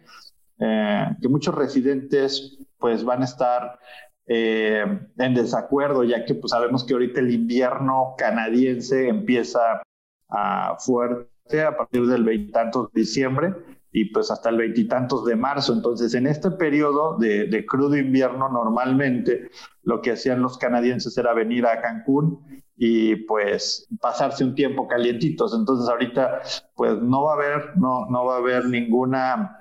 eh, 0.61 1.07
que 1.21 1.29
muchos 1.29 1.55
residentes 1.55 2.59
pues 2.79 3.05
van 3.05 3.23
a 3.23 3.25
estar 3.25 3.79
eh, 4.27 4.85
en 5.19 5.35
desacuerdo, 5.35 6.05
ya 6.05 6.25
que 6.25 6.35
pues 6.35 6.51
sabemos 6.51 6.85
que 6.85 6.93
ahorita 6.93 7.21
el 7.21 7.33
invierno 7.33 8.15
canadiense 8.17 9.09
empieza 9.09 9.83
a 10.29 10.77
fuerte 10.79 11.63
a 11.63 11.77
partir 11.77 12.07
del 12.07 12.25
veintitantos 12.25 12.93
de 12.93 13.01
diciembre 13.01 13.55
y 13.93 14.05
pues 14.13 14.31
hasta 14.31 14.51
el 14.51 14.59
veintitantos 14.59 15.25
de 15.25 15.35
marzo. 15.35 15.73
Entonces, 15.73 16.15
en 16.15 16.27
este 16.27 16.51
periodo 16.53 17.17
de, 17.19 17.47
de, 17.47 17.67
crudo 17.67 17.97
invierno, 17.97 18.49
normalmente 18.49 19.51
lo 19.83 20.01
que 20.01 20.13
hacían 20.13 20.43
los 20.43 20.59
canadienses 20.59 21.17
era 21.19 21.35
venir 21.35 21.67
a 21.67 21.81
Cancún 21.81 22.63
y 22.77 23.17
pues 23.17 23.89
pasarse 24.01 24.45
un 24.45 24.55
tiempo 24.55 24.87
calientitos. 24.87 25.55
Entonces, 25.59 25.89
ahorita 25.89 26.41
pues 26.77 27.01
no 27.03 27.25
va 27.25 27.33
a 27.33 27.35
haber, 27.35 27.77
no, 27.77 28.07
no 28.11 28.27
va 28.27 28.37
a 28.37 28.39
haber 28.39 28.67
ninguna 28.67 29.57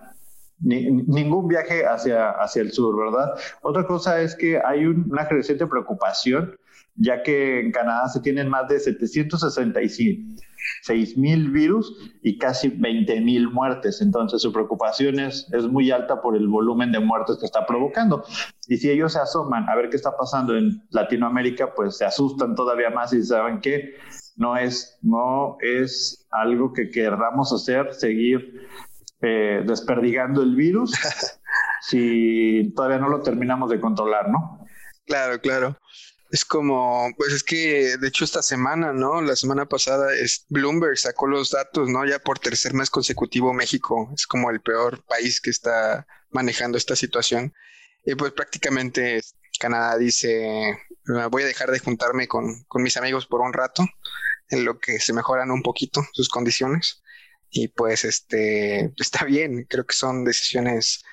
ningún 0.61 1.47
viaje 1.47 1.85
hacia, 1.85 2.31
hacia 2.31 2.61
el 2.61 2.71
sur, 2.71 2.97
¿verdad? 2.97 3.33
Otra 3.61 3.85
cosa 3.85 4.21
es 4.21 4.35
que 4.35 4.59
hay 4.63 4.85
una 4.85 5.27
creciente 5.27 5.67
preocupación, 5.67 6.57
ya 6.95 7.23
que 7.23 7.61
en 7.61 7.71
Canadá 7.71 8.09
se 8.09 8.19
tienen 8.19 8.49
más 8.49 8.67
de 8.67 8.79
766 8.79 11.17
mil 11.17 11.51
virus 11.51 11.95
y 12.21 12.37
casi 12.37 12.67
20 12.69 13.21
mil 13.21 13.49
muertes. 13.49 14.01
Entonces 14.01 14.41
su 14.41 14.51
preocupación 14.51 15.19
es, 15.19 15.47
es 15.53 15.65
muy 15.65 15.91
alta 15.91 16.21
por 16.21 16.35
el 16.35 16.49
volumen 16.49 16.91
de 16.91 16.99
muertes 16.99 17.37
que 17.39 17.45
está 17.45 17.65
provocando. 17.65 18.25
Y 18.67 18.75
si 18.77 18.89
ellos 18.89 19.13
se 19.13 19.19
asoman 19.19 19.69
a 19.69 19.75
ver 19.75 19.89
qué 19.89 19.95
está 19.95 20.17
pasando 20.17 20.57
en 20.57 20.83
Latinoamérica, 20.89 21.73
pues 21.73 21.97
se 21.97 22.05
asustan 22.05 22.55
todavía 22.55 22.89
más 22.89 23.13
y 23.13 23.23
saben 23.23 23.61
que 23.61 23.95
no 24.35 24.57
es, 24.57 24.99
no 25.01 25.55
es 25.61 26.27
algo 26.31 26.73
que 26.73 26.89
querramos 26.89 27.53
hacer, 27.53 27.93
seguir 27.93 28.67
eh, 29.21 29.63
desperdigando 29.65 30.41
el 30.41 30.55
virus 30.55 30.93
si 31.81 32.71
todavía 32.75 32.99
no 32.99 33.09
lo 33.09 33.21
terminamos 33.21 33.69
de 33.69 33.79
controlar, 33.79 34.29
¿no? 34.29 34.65
Claro, 35.05 35.39
claro. 35.41 35.77
Es 36.31 36.45
como, 36.45 37.09
pues 37.17 37.33
es 37.33 37.43
que 37.43 37.97
de 37.97 38.07
hecho 38.07 38.23
esta 38.23 38.43
semana, 38.43 38.93
¿no? 38.93 39.21
La 39.21 39.35
semana 39.35 39.65
pasada 39.65 40.13
es 40.13 40.45
Bloomberg 40.49 40.97
sacó 40.97 41.27
los 41.27 41.49
datos, 41.49 41.89
¿no? 41.89 42.05
Ya 42.05 42.19
por 42.19 42.39
tercer 42.39 42.73
mes 42.73 42.89
consecutivo 42.89 43.53
México 43.53 44.09
es 44.13 44.27
como 44.27 44.51
el 44.51 44.61
peor 44.61 45.03
país 45.05 45.41
que 45.41 45.49
está 45.49 46.05
manejando 46.29 46.77
esta 46.77 46.95
situación. 46.95 47.53
Y 48.05 48.15
pues 48.15 48.31
prácticamente 48.31 49.21
Canadá 49.59 49.97
dice, 49.97 50.77
voy 51.31 51.43
a 51.43 51.47
dejar 51.47 51.71
de 51.71 51.79
juntarme 51.79 52.27
con, 52.27 52.63
con 52.67 52.83
mis 52.83 52.95
amigos 52.95 53.25
por 53.25 53.41
un 53.41 53.51
rato, 53.51 53.83
en 54.49 54.65
lo 54.65 54.79
que 54.79 54.99
se 54.99 55.13
mejoran 55.13 55.51
un 55.51 55.63
poquito 55.63 56.05
sus 56.13 56.29
condiciones 56.29 57.01
y 57.51 57.67
pues 57.69 58.05
este 58.05 58.93
está 58.97 59.25
bien, 59.25 59.65
creo 59.69 59.85
que 59.85 59.93
son 59.93 60.23
decisiones 60.23 61.03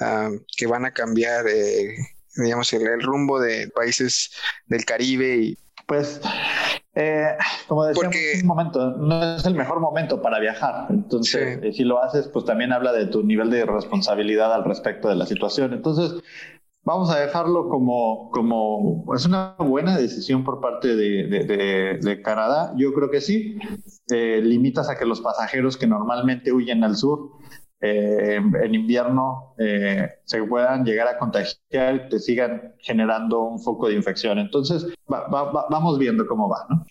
ah, 0.00 0.30
que 0.56 0.66
van 0.66 0.84
a 0.84 0.92
cambiar, 0.92 1.46
eh, 1.48 1.94
digamos, 2.36 2.72
el, 2.72 3.02
rumbo 3.02 3.40
de 3.40 3.68
países 3.68 4.30
del 4.66 4.84
Caribe 4.84 5.36
y 5.36 5.58
pues 5.86 6.20
eh, 6.94 7.36
como 7.66 7.84
decía 7.84 8.02
Porque... 8.02 8.38
un 8.40 8.46
momento, 8.46 8.90
no 8.92 9.36
es 9.36 9.44
el 9.44 9.54
mejor 9.54 9.80
momento 9.80 10.22
para 10.22 10.38
viajar. 10.38 10.86
Entonces, 10.90 11.58
eh, 11.62 11.72
si 11.72 11.84
lo 11.84 12.02
haces, 12.02 12.28
pues 12.28 12.44
también 12.44 12.72
habla 12.72 12.92
de 12.92 13.06
tu 13.06 13.22
nivel 13.22 13.50
de 13.50 13.66
responsabilidad 13.66 14.54
al 14.54 14.64
respecto 14.64 15.08
de 15.08 15.16
la 15.16 15.26
situación. 15.26 15.72
Entonces, 15.72 16.22
vamos 16.84 17.10
a 17.10 17.18
dejarlo 17.18 17.68
como, 17.68 18.30
como 18.30 19.12
es 19.14 19.26
una 19.26 19.56
buena 19.58 19.96
decisión 19.96 20.44
por 20.44 20.60
parte 20.60 20.94
de, 20.94 21.98
de, 22.00 22.22
Canadá. 22.22 22.72
Yo 22.76 22.92
creo 22.94 23.10
que 23.10 23.20
sí. 23.20 23.58
Eh, 24.10 24.40
limitas 24.42 24.88
a 24.88 24.98
que 24.98 25.06
los 25.06 25.20
pasajeros 25.20 25.76
que 25.76 25.86
normalmente 25.86 26.52
huyen 26.52 26.84
al 26.84 26.96
sur 26.96 27.30
eh, 27.80 28.36
en 28.36 28.74
invierno 28.74 29.54
eh, 29.58 30.08
se 30.24 30.42
puedan 30.42 30.84
llegar 30.84 31.08
a 31.08 31.18
contagiar 31.18 31.94
y 31.94 32.08
te 32.10 32.18
sigan 32.18 32.74
generando 32.80 33.40
un 33.40 33.62
foco 33.62 33.88
de 33.88 33.94
infección. 33.94 34.38
Entonces, 34.38 34.86
vamos 35.06 35.98
viendo 35.98 36.26
cómo 36.26 36.48
va, 36.48 36.66
¿no? 36.68 36.84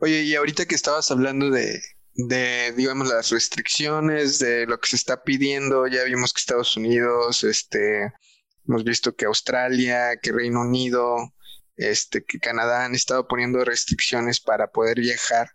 Oye, 0.00 0.22
y 0.22 0.34
ahorita 0.36 0.66
que 0.66 0.76
estabas 0.76 1.10
hablando 1.10 1.50
de, 1.50 1.80
de, 2.14 2.72
digamos, 2.76 3.08
las 3.08 3.30
restricciones, 3.30 4.38
de 4.38 4.66
lo 4.66 4.78
que 4.78 4.88
se 4.88 4.96
está 4.96 5.24
pidiendo, 5.24 5.88
ya 5.88 6.04
vimos 6.04 6.32
que 6.32 6.38
Estados 6.38 6.76
Unidos, 6.76 7.42
este, 7.42 8.12
Hemos 8.68 8.84
visto 8.84 9.16
que 9.16 9.24
Australia, 9.24 10.18
que 10.22 10.30
Reino 10.30 10.60
Unido, 10.60 11.16
este, 11.76 12.22
que 12.22 12.38
Canadá 12.38 12.84
han 12.84 12.94
estado 12.94 13.26
poniendo 13.26 13.64
restricciones 13.64 14.40
para 14.40 14.70
poder 14.70 15.00
viajar. 15.00 15.48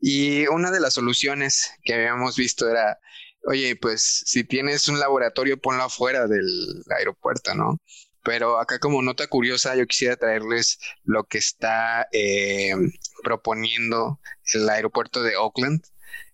Y 0.00 0.46
una 0.48 0.70
de 0.70 0.80
las 0.80 0.94
soluciones 0.94 1.72
que 1.84 1.94
habíamos 1.94 2.36
visto 2.36 2.68
era, 2.68 2.98
oye, 3.44 3.76
pues 3.76 4.22
si 4.26 4.44
tienes 4.44 4.88
un 4.88 4.98
laboratorio, 4.98 5.60
ponlo 5.60 5.84
afuera 5.84 6.26
del 6.26 6.82
aeropuerto, 6.96 7.54
¿no? 7.54 7.78
Pero 8.22 8.58
acá 8.58 8.78
como 8.78 9.02
nota 9.02 9.26
curiosa, 9.28 9.76
yo 9.76 9.86
quisiera 9.86 10.16
traerles 10.16 10.78
lo 11.04 11.24
que 11.24 11.38
está 11.38 12.08
eh, 12.12 12.74
proponiendo 13.22 14.20
el 14.54 14.68
aeropuerto 14.68 15.22
de 15.22 15.36
Oakland. 15.36 15.82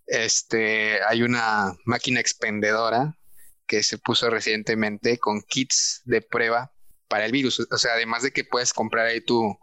Este, 0.06 1.02
hay 1.04 1.22
una 1.22 1.74
máquina 1.84 2.20
expendedora 2.20 3.18
que 3.66 3.82
se 3.82 3.98
puso 3.98 4.30
recientemente 4.30 5.18
con 5.18 5.42
kits 5.42 6.02
de 6.04 6.22
prueba 6.22 6.72
para 7.08 7.26
el 7.26 7.32
virus. 7.32 7.66
O 7.70 7.78
sea, 7.78 7.94
además 7.94 8.22
de 8.22 8.32
que 8.32 8.44
puedes 8.44 8.72
comprar 8.72 9.06
ahí 9.06 9.20
tu, 9.20 9.58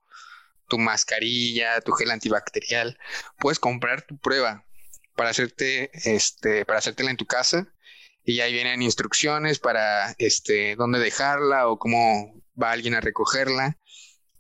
tu 0.68 0.80
mascarilla, 0.80 1.82
tu 1.82 1.92
gel 1.94 2.12
antibacterial, 2.12 2.98
puedes 3.40 3.60
comprar 3.60 4.02
tu 4.04 4.18
prueba 4.18 4.66
para 5.16 5.30
hacerte, 5.30 5.92
este, 5.94 6.66
para 6.66 6.80
hacértela 6.80 7.12
en 7.12 7.18
tu 7.18 7.26
casa 7.26 7.74
y 8.24 8.40
ahí 8.40 8.54
vienen 8.54 8.82
instrucciones 8.82 9.60
para, 9.60 10.16
este, 10.18 10.76
dónde 10.76 11.00
dejarla 11.00 11.68
o 11.68 11.78
cómo 11.78 12.42
va 12.62 12.72
alguien 12.72 12.96
a 12.96 13.02
recogerla 13.02 13.78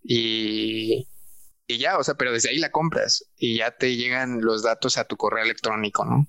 y, 0.04 1.08
ya, 1.68 1.98
o 1.98 2.04
sea, 2.04 2.16
pero 2.16 2.32
desde 2.32 2.50
ahí 2.50 2.58
la 2.58 2.72
compras 2.72 3.26
y 3.36 3.58
ya 3.58 3.72
te 3.72 3.96
llegan 3.96 4.42
los 4.42 4.64
datos 4.64 4.98
a 4.98 5.06
tu 5.06 5.18
correo 5.18 5.44
electrónico, 5.44 6.06
¿no? 6.06 6.28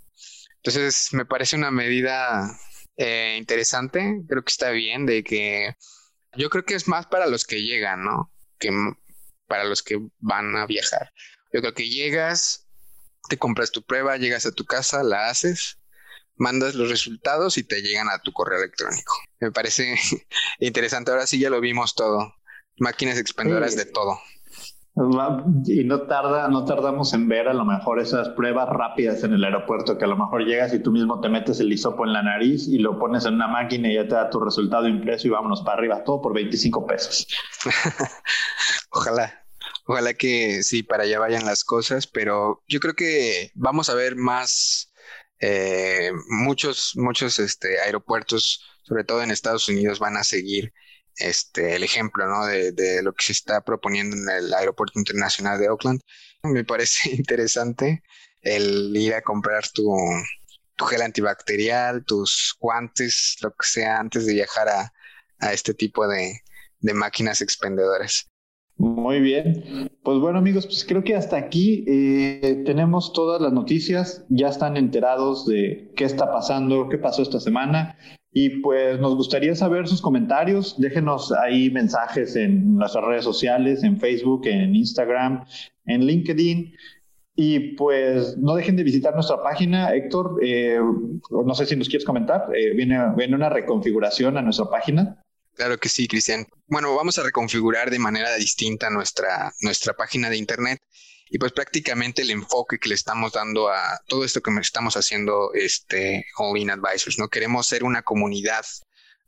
Entonces, 0.56 1.08
me 1.12 1.26
parece 1.26 1.56
una 1.56 1.70
medida 1.70 2.48
eh, 2.96 3.36
interesante, 3.38 4.22
creo 4.28 4.42
que 4.42 4.50
está 4.50 4.70
bien, 4.70 5.04
de 5.04 5.22
que 5.22 5.74
yo 6.36 6.48
creo 6.48 6.64
que 6.64 6.74
es 6.74 6.88
más 6.88 7.06
para 7.06 7.26
los 7.26 7.44
que 7.44 7.62
llegan, 7.62 8.04
¿no? 8.04 8.32
Para 9.46 9.64
los 9.64 9.82
que 9.82 9.98
van 10.18 10.56
a 10.56 10.66
viajar. 10.66 11.12
Yo 11.52 11.60
creo 11.60 11.74
que 11.74 11.88
llegas, 11.88 12.66
te 13.28 13.38
compras 13.38 13.70
tu 13.70 13.82
prueba, 13.82 14.16
llegas 14.16 14.46
a 14.46 14.52
tu 14.52 14.64
casa, 14.64 15.02
la 15.02 15.28
haces, 15.28 15.78
mandas 16.36 16.74
los 16.74 16.90
resultados 16.90 17.58
y 17.58 17.64
te 17.64 17.82
llegan 17.82 18.08
a 18.08 18.20
tu 18.20 18.32
correo 18.32 18.58
electrónico. 18.58 19.14
Me 19.40 19.52
parece 19.52 19.94
interesante. 20.58 21.10
Ahora 21.10 21.26
sí 21.26 21.38
ya 21.38 21.50
lo 21.50 21.60
vimos 21.60 21.94
todo. 21.94 22.34
Máquinas 22.78 23.18
expendedoras 23.18 23.76
de 23.76 23.86
todo. 23.86 24.18
Y 25.66 25.82
no 25.82 26.02
tarda, 26.02 26.46
no 26.46 26.64
tardamos 26.64 27.14
en 27.14 27.28
ver 27.28 27.48
a 27.48 27.52
lo 27.54 27.64
mejor 27.64 27.98
esas 27.98 28.28
pruebas 28.28 28.68
rápidas 28.68 29.24
en 29.24 29.32
el 29.32 29.42
aeropuerto, 29.42 29.98
que 29.98 30.04
a 30.04 30.08
lo 30.08 30.16
mejor 30.16 30.44
llegas 30.44 30.72
y 30.72 30.78
tú 30.80 30.92
mismo 30.92 31.20
te 31.20 31.28
metes 31.28 31.58
el 31.58 31.72
hisopo 31.72 32.06
en 32.06 32.12
la 32.12 32.22
nariz 32.22 32.68
y 32.68 32.78
lo 32.78 32.96
pones 32.96 33.24
en 33.26 33.34
una 33.34 33.48
máquina 33.48 33.90
y 33.90 33.96
ya 33.96 34.06
te 34.06 34.14
da 34.14 34.30
tu 34.30 34.38
resultado 34.38 34.86
impreso 34.86 35.26
y 35.26 35.30
vámonos 35.30 35.62
para 35.62 35.78
arriba, 35.78 36.04
todo 36.04 36.22
por 36.22 36.32
25 36.32 36.86
pesos. 36.86 37.26
ojalá, 38.94 39.44
ojalá 39.86 40.14
que 40.14 40.62
sí, 40.62 40.82
para 40.82 41.04
allá 41.04 41.18
vayan 41.18 41.44
las 41.44 41.64
cosas, 41.64 42.06
pero 42.06 42.62
yo 42.68 42.80
creo 42.80 42.94
que 42.94 43.50
vamos 43.54 43.90
a 43.90 43.94
ver 43.94 44.16
más, 44.16 44.92
eh, 45.40 46.12
muchos, 46.28 46.92
muchos 46.96 47.38
este, 47.38 47.80
aeropuertos, 47.80 48.64
sobre 48.82 49.04
todo 49.04 49.22
en 49.22 49.30
Estados 49.30 49.68
Unidos, 49.68 49.98
van 49.98 50.16
a 50.16 50.24
seguir 50.24 50.72
este, 51.16 51.76
el 51.76 51.82
ejemplo 51.82 52.26
¿no? 52.26 52.46
de, 52.46 53.02
lo 53.02 53.12
que 53.14 53.24
se 53.24 53.32
está 53.32 53.60
proponiendo 53.62 54.16
en 54.16 54.28
el 54.44 54.54
Aeropuerto 54.54 54.98
Internacional 54.98 55.58
de 55.58 55.68
Oakland. 55.68 56.00
Me 56.42 56.64
parece 56.64 57.10
interesante 57.14 58.02
el 58.42 58.94
ir 58.96 59.14
a 59.14 59.22
comprar 59.22 59.68
tu, 59.68 59.96
tu 60.76 60.84
gel 60.86 61.02
antibacterial, 61.02 62.04
tus 62.04 62.56
guantes, 62.60 63.36
lo 63.42 63.50
que 63.50 63.66
sea, 63.66 63.98
antes 63.98 64.26
de 64.26 64.34
viajar 64.34 64.68
a, 64.68 64.92
a 65.40 65.52
este 65.52 65.74
tipo 65.74 66.06
de, 66.06 66.40
de 66.80 66.94
máquinas 66.94 67.40
expendedoras. 67.40 68.30
Muy 68.76 69.20
bien. 69.20 69.90
Pues 70.02 70.18
bueno 70.18 70.38
amigos, 70.38 70.66
pues 70.66 70.84
creo 70.84 71.04
que 71.04 71.14
hasta 71.14 71.36
aquí 71.36 71.84
eh, 71.86 72.62
tenemos 72.66 73.12
todas 73.12 73.40
las 73.40 73.52
noticias, 73.52 74.26
ya 74.28 74.48
están 74.48 74.76
enterados 74.76 75.46
de 75.46 75.92
qué 75.96 76.04
está 76.04 76.30
pasando, 76.30 76.88
qué 76.88 76.98
pasó 76.98 77.22
esta 77.22 77.40
semana. 77.40 77.96
Y 78.36 78.60
pues 78.62 78.98
nos 78.98 79.14
gustaría 79.14 79.54
saber 79.54 79.86
sus 79.86 80.02
comentarios. 80.02 80.74
Déjenos 80.80 81.30
ahí 81.30 81.70
mensajes 81.70 82.34
en 82.34 82.74
nuestras 82.74 83.04
redes 83.04 83.24
sociales, 83.24 83.84
en 83.84 83.98
Facebook, 84.00 84.46
en 84.46 84.74
Instagram, 84.74 85.44
en 85.86 86.04
LinkedIn. 86.04 86.72
Y 87.36 87.76
pues 87.76 88.36
no 88.36 88.56
dejen 88.56 88.74
de 88.74 88.82
visitar 88.82 89.14
nuestra 89.14 89.40
página, 89.40 89.94
Héctor. 89.94 90.40
Eh, 90.42 90.80
no 91.30 91.54
sé 91.54 91.66
si 91.66 91.76
nos 91.76 91.88
quieres 91.88 92.04
comentar. 92.04 92.48
Eh, 92.56 92.74
viene, 92.74 92.98
viene 93.16 93.36
una 93.36 93.50
reconfiguración 93.50 94.36
a 94.36 94.42
nuestra 94.42 94.66
página. 94.68 95.23
Claro 95.54 95.78
que 95.78 95.88
sí, 95.88 96.08
Cristian. 96.08 96.46
Bueno, 96.66 96.94
vamos 96.94 97.18
a 97.18 97.22
reconfigurar 97.22 97.90
de 97.90 97.98
manera 97.98 98.34
distinta 98.34 98.90
nuestra, 98.90 99.52
nuestra 99.60 99.94
página 99.94 100.28
de 100.28 100.36
internet 100.36 100.80
y 101.30 101.38
pues 101.38 101.52
prácticamente 101.52 102.22
el 102.22 102.30
enfoque 102.30 102.78
que 102.78 102.88
le 102.88 102.94
estamos 102.96 103.32
dando 103.32 103.68
a 103.68 104.00
todo 104.08 104.24
esto 104.24 104.40
que 104.40 104.50
estamos 104.60 104.96
haciendo 104.96 105.52
este 105.54 106.26
All 106.38 106.58
In 106.58 106.70
Advisors, 106.70 107.18
¿no? 107.18 107.28
Queremos 107.28 107.66
ser 107.66 107.84
una 107.84 108.02
comunidad 108.02 108.64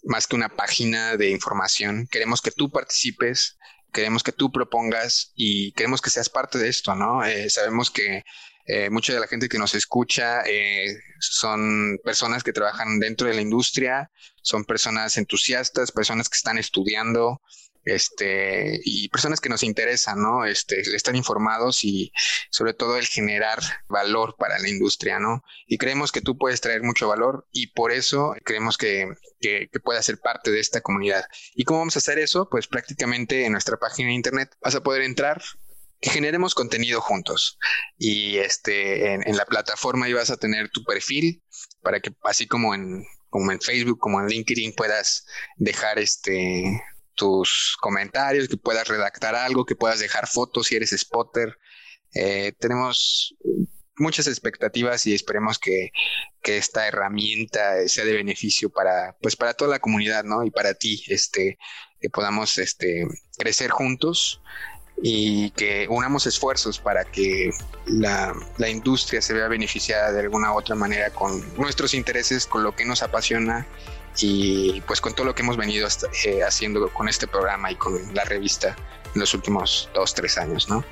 más 0.04 0.26
que 0.26 0.36
una 0.36 0.48
página 0.48 1.16
de 1.16 1.30
información. 1.30 2.08
Queremos 2.10 2.42
que 2.42 2.50
tú 2.50 2.70
participes, 2.70 3.56
queremos 3.92 4.22
que 4.22 4.32
tú 4.32 4.50
propongas 4.50 5.32
y 5.34 5.72
queremos 5.72 6.00
que 6.00 6.10
seas 6.10 6.28
parte 6.28 6.58
de 6.58 6.68
esto, 6.68 6.94
¿no? 6.94 7.24
Eh, 7.24 7.50
sabemos 7.50 7.90
que 7.90 8.22
eh, 8.66 8.90
mucha 8.90 9.12
de 9.12 9.20
la 9.20 9.28
gente 9.28 9.48
que 9.48 9.58
nos 9.58 9.74
escucha 9.74 10.42
eh, 10.46 10.98
son 11.20 11.98
personas 12.04 12.42
que 12.42 12.52
trabajan 12.52 12.98
dentro 12.98 13.28
de 13.28 13.34
la 13.34 13.40
industria, 13.40 14.10
son 14.42 14.64
personas 14.64 15.16
entusiastas, 15.16 15.92
personas 15.92 16.28
que 16.28 16.36
están 16.36 16.58
estudiando, 16.58 17.40
este, 17.86 18.80
y 18.84 19.08
personas 19.08 19.40
que 19.40 19.48
nos 19.48 19.62
interesan, 19.62 20.20
¿no? 20.20 20.44
Este, 20.44 20.80
están 20.80 21.14
informados 21.14 21.84
y 21.84 22.12
sobre 22.50 22.74
todo 22.74 22.98
el 22.98 23.06
generar 23.06 23.60
valor 23.88 24.34
para 24.36 24.58
la 24.58 24.68
industria, 24.68 25.20
¿no? 25.20 25.44
Y 25.68 25.78
creemos 25.78 26.10
que 26.10 26.20
tú 26.20 26.36
puedes 26.36 26.60
traer 26.60 26.82
mucho 26.82 27.06
valor 27.06 27.46
y 27.52 27.68
por 27.68 27.92
eso 27.92 28.34
creemos 28.44 28.76
que, 28.76 29.06
que, 29.40 29.68
que 29.72 29.80
puedas 29.80 30.04
ser 30.04 30.18
parte 30.18 30.50
de 30.50 30.58
esta 30.58 30.80
comunidad. 30.80 31.26
¿Y 31.54 31.62
cómo 31.62 31.78
vamos 31.78 31.94
a 31.94 32.00
hacer 32.00 32.18
eso? 32.18 32.48
Pues 32.50 32.66
prácticamente 32.66 33.46
en 33.46 33.52
nuestra 33.52 33.76
página 33.76 34.08
de 34.08 34.14
internet 34.14 34.50
vas 34.60 34.74
a 34.74 34.82
poder 34.82 35.02
entrar 35.02 35.40
generemos 36.08 36.54
contenido 36.54 37.00
juntos. 37.00 37.58
Y 37.98 38.38
este, 38.38 39.14
en, 39.14 39.36
la 39.36 39.44
plataforma 39.44 40.08
ibas 40.08 40.30
a 40.30 40.36
tener 40.36 40.70
tu 40.70 40.84
perfil 40.84 41.42
para 41.82 42.00
que 42.00 42.14
así 42.24 42.46
como 42.46 42.74
en, 42.74 43.04
como 43.30 43.52
en 43.52 43.60
Facebook, 43.60 43.98
como 43.98 44.20
en 44.20 44.28
LinkedIn 44.28 44.74
puedas 44.74 45.24
dejar 45.56 45.98
este 45.98 46.82
tus 47.14 47.76
comentarios, 47.80 48.46
que 48.46 48.58
puedas 48.58 48.86
redactar 48.86 49.34
algo, 49.34 49.64
que 49.64 49.74
puedas 49.74 49.98
dejar 49.98 50.28
fotos 50.28 50.66
si 50.66 50.76
eres 50.76 50.90
spotter. 50.90 51.58
Eh, 52.14 52.52
tenemos 52.58 53.34
muchas 53.96 54.26
expectativas 54.26 55.06
y 55.06 55.14
esperemos 55.14 55.58
que, 55.58 55.90
que, 56.42 56.58
esta 56.58 56.86
herramienta 56.86 57.88
sea 57.88 58.04
de 58.04 58.12
beneficio 58.12 58.70
para, 58.70 59.16
pues 59.22 59.34
para 59.34 59.54
toda 59.54 59.70
la 59.70 59.78
comunidad, 59.78 60.24
¿no? 60.24 60.44
Y 60.44 60.50
para 60.50 60.74
ti, 60.74 61.02
este, 61.08 61.58
que 62.00 62.10
podamos 62.10 62.58
este, 62.58 63.06
crecer 63.38 63.70
juntos 63.70 64.42
y 65.02 65.50
que 65.50 65.86
unamos 65.88 66.26
esfuerzos 66.26 66.78
para 66.78 67.04
que 67.04 67.50
la, 67.86 68.34
la, 68.56 68.68
industria 68.68 69.20
se 69.20 69.34
vea 69.34 69.46
beneficiada 69.48 70.10
de 70.12 70.20
alguna 70.20 70.52
u 70.52 70.58
otra 70.58 70.74
manera 70.74 71.10
con 71.10 71.44
nuestros 71.56 71.92
intereses, 71.94 72.46
con 72.46 72.62
lo 72.62 72.74
que 72.74 72.84
nos 72.84 73.02
apasiona 73.02 73.66
y 74.18 74.80
pues 74.82 75.00
con 75.00 75.14
todo 75.14 75.26
lo 75.26 75.34
que 75.34 75.42
hemos 75.42 75.56
venido 75.56 75.86
eh, 76.24 76.42
haciendo 76.42 76.88
con 76.92 77.08
este 77.08 77.26
programa 77.26 77.70
y 77.70 77.76
con 77.76 78.14
la 78.14 78.24
revista 78.24 78.74
en 79.14 79.20
los 79.20 79.34
últimos 79.34 79.90
dos, 79.94 80.14
tres 80.14 80.38
años, 80.38 80.68
¿no? 80.68 80.84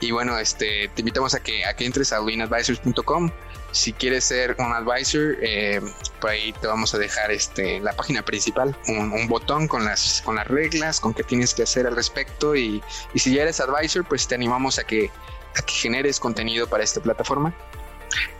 Y 0.00 0.10
bueno, 0.10 0.38
este, 0.38 0.90
te 0.94 1.00
invitamos 1.00 1.34
a 1.34 1.40
que, 1.40 1.64
a 1.64 1.74
que 1.74 1.86
entres 1.86 2.12
a 2.12 2.20
winadvisors.com. 2.20 3.30
Si 3.72 3.92
quieres 3.92 4.24
ser 4.24 4.56
un 4.58 4.72
advisor, 4.72 5.36
eh, 5.42 5.80
por 6.20 6.30
ahí 6.30 6.52
te 6.60 6.66
vamos 6.66 6.94
a 6.94 6.98
dejar 6.98 7.30
este, 7.30 7.80
la 7.80 7.92
página 7.92 8.22
principal, 8.22 8.76
un, 8.88 9.28
botón 9.28 9.68
con 9.68 9.84
las, 9.84 10.22
con 10.24 10.36
las 10.36 10.46
reglas, 10.46 11.00
con 11.00 11.12
qué 11.12 11.22
tienes 11.22 11.54
que 11.54 11.62
hacer 11.62 11.86
al 11.86 11.96
respecto. 11.96 12.54
Y, 12.54 12.82
y, 13.12 13.18
si 13.18 13.34
ya 13.34 13.42
eres 13.42 13.60
advisor, 13.60 14.04
pues 14.06 14.26
te 14.26 14.34
animamos 14.34 14.78
a 14.78 14.84
que, 14.84 15.10
a 15.56 15.62
que 15.62 15.74
generes 15.74 16.20
contenido 16.20 16.66
para 16.66 16.84
esta 16.84 17.00
plataforma. 17.00 17.54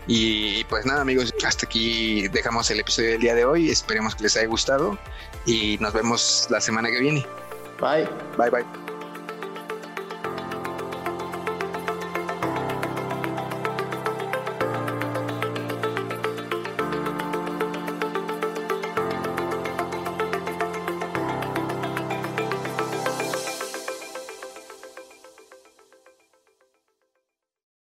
Y 0.07 0.65
pues 0.65 0.87
nada 0.87 1.01
amigos, 1.01 1.35
hasta 1.45 1.67
aquí 1.67 2.29
dejamos 2.29 2.71
el 2.71 2.81
episodio 2.81 3.11
del 3.11 3.21
día 3.21 3.35
de 3.35 3.45
hoy. 3.45 3.71
Esperemos 3.71 4.15
que 4.15 4.25
les 4.25 4.37
haya 4.37 4.47
gustado 4.47 4.99
y 5.45 5.77
nos 5.81 5.93
vemos 5.93 6.47
la 6.51 6.61
semana 6.61 6.89
que 6.91 7.01
viene. 7.01 7.27
Bye. 7.81 8.09
Bye 8.39 8.51
bye. 8.51 8.96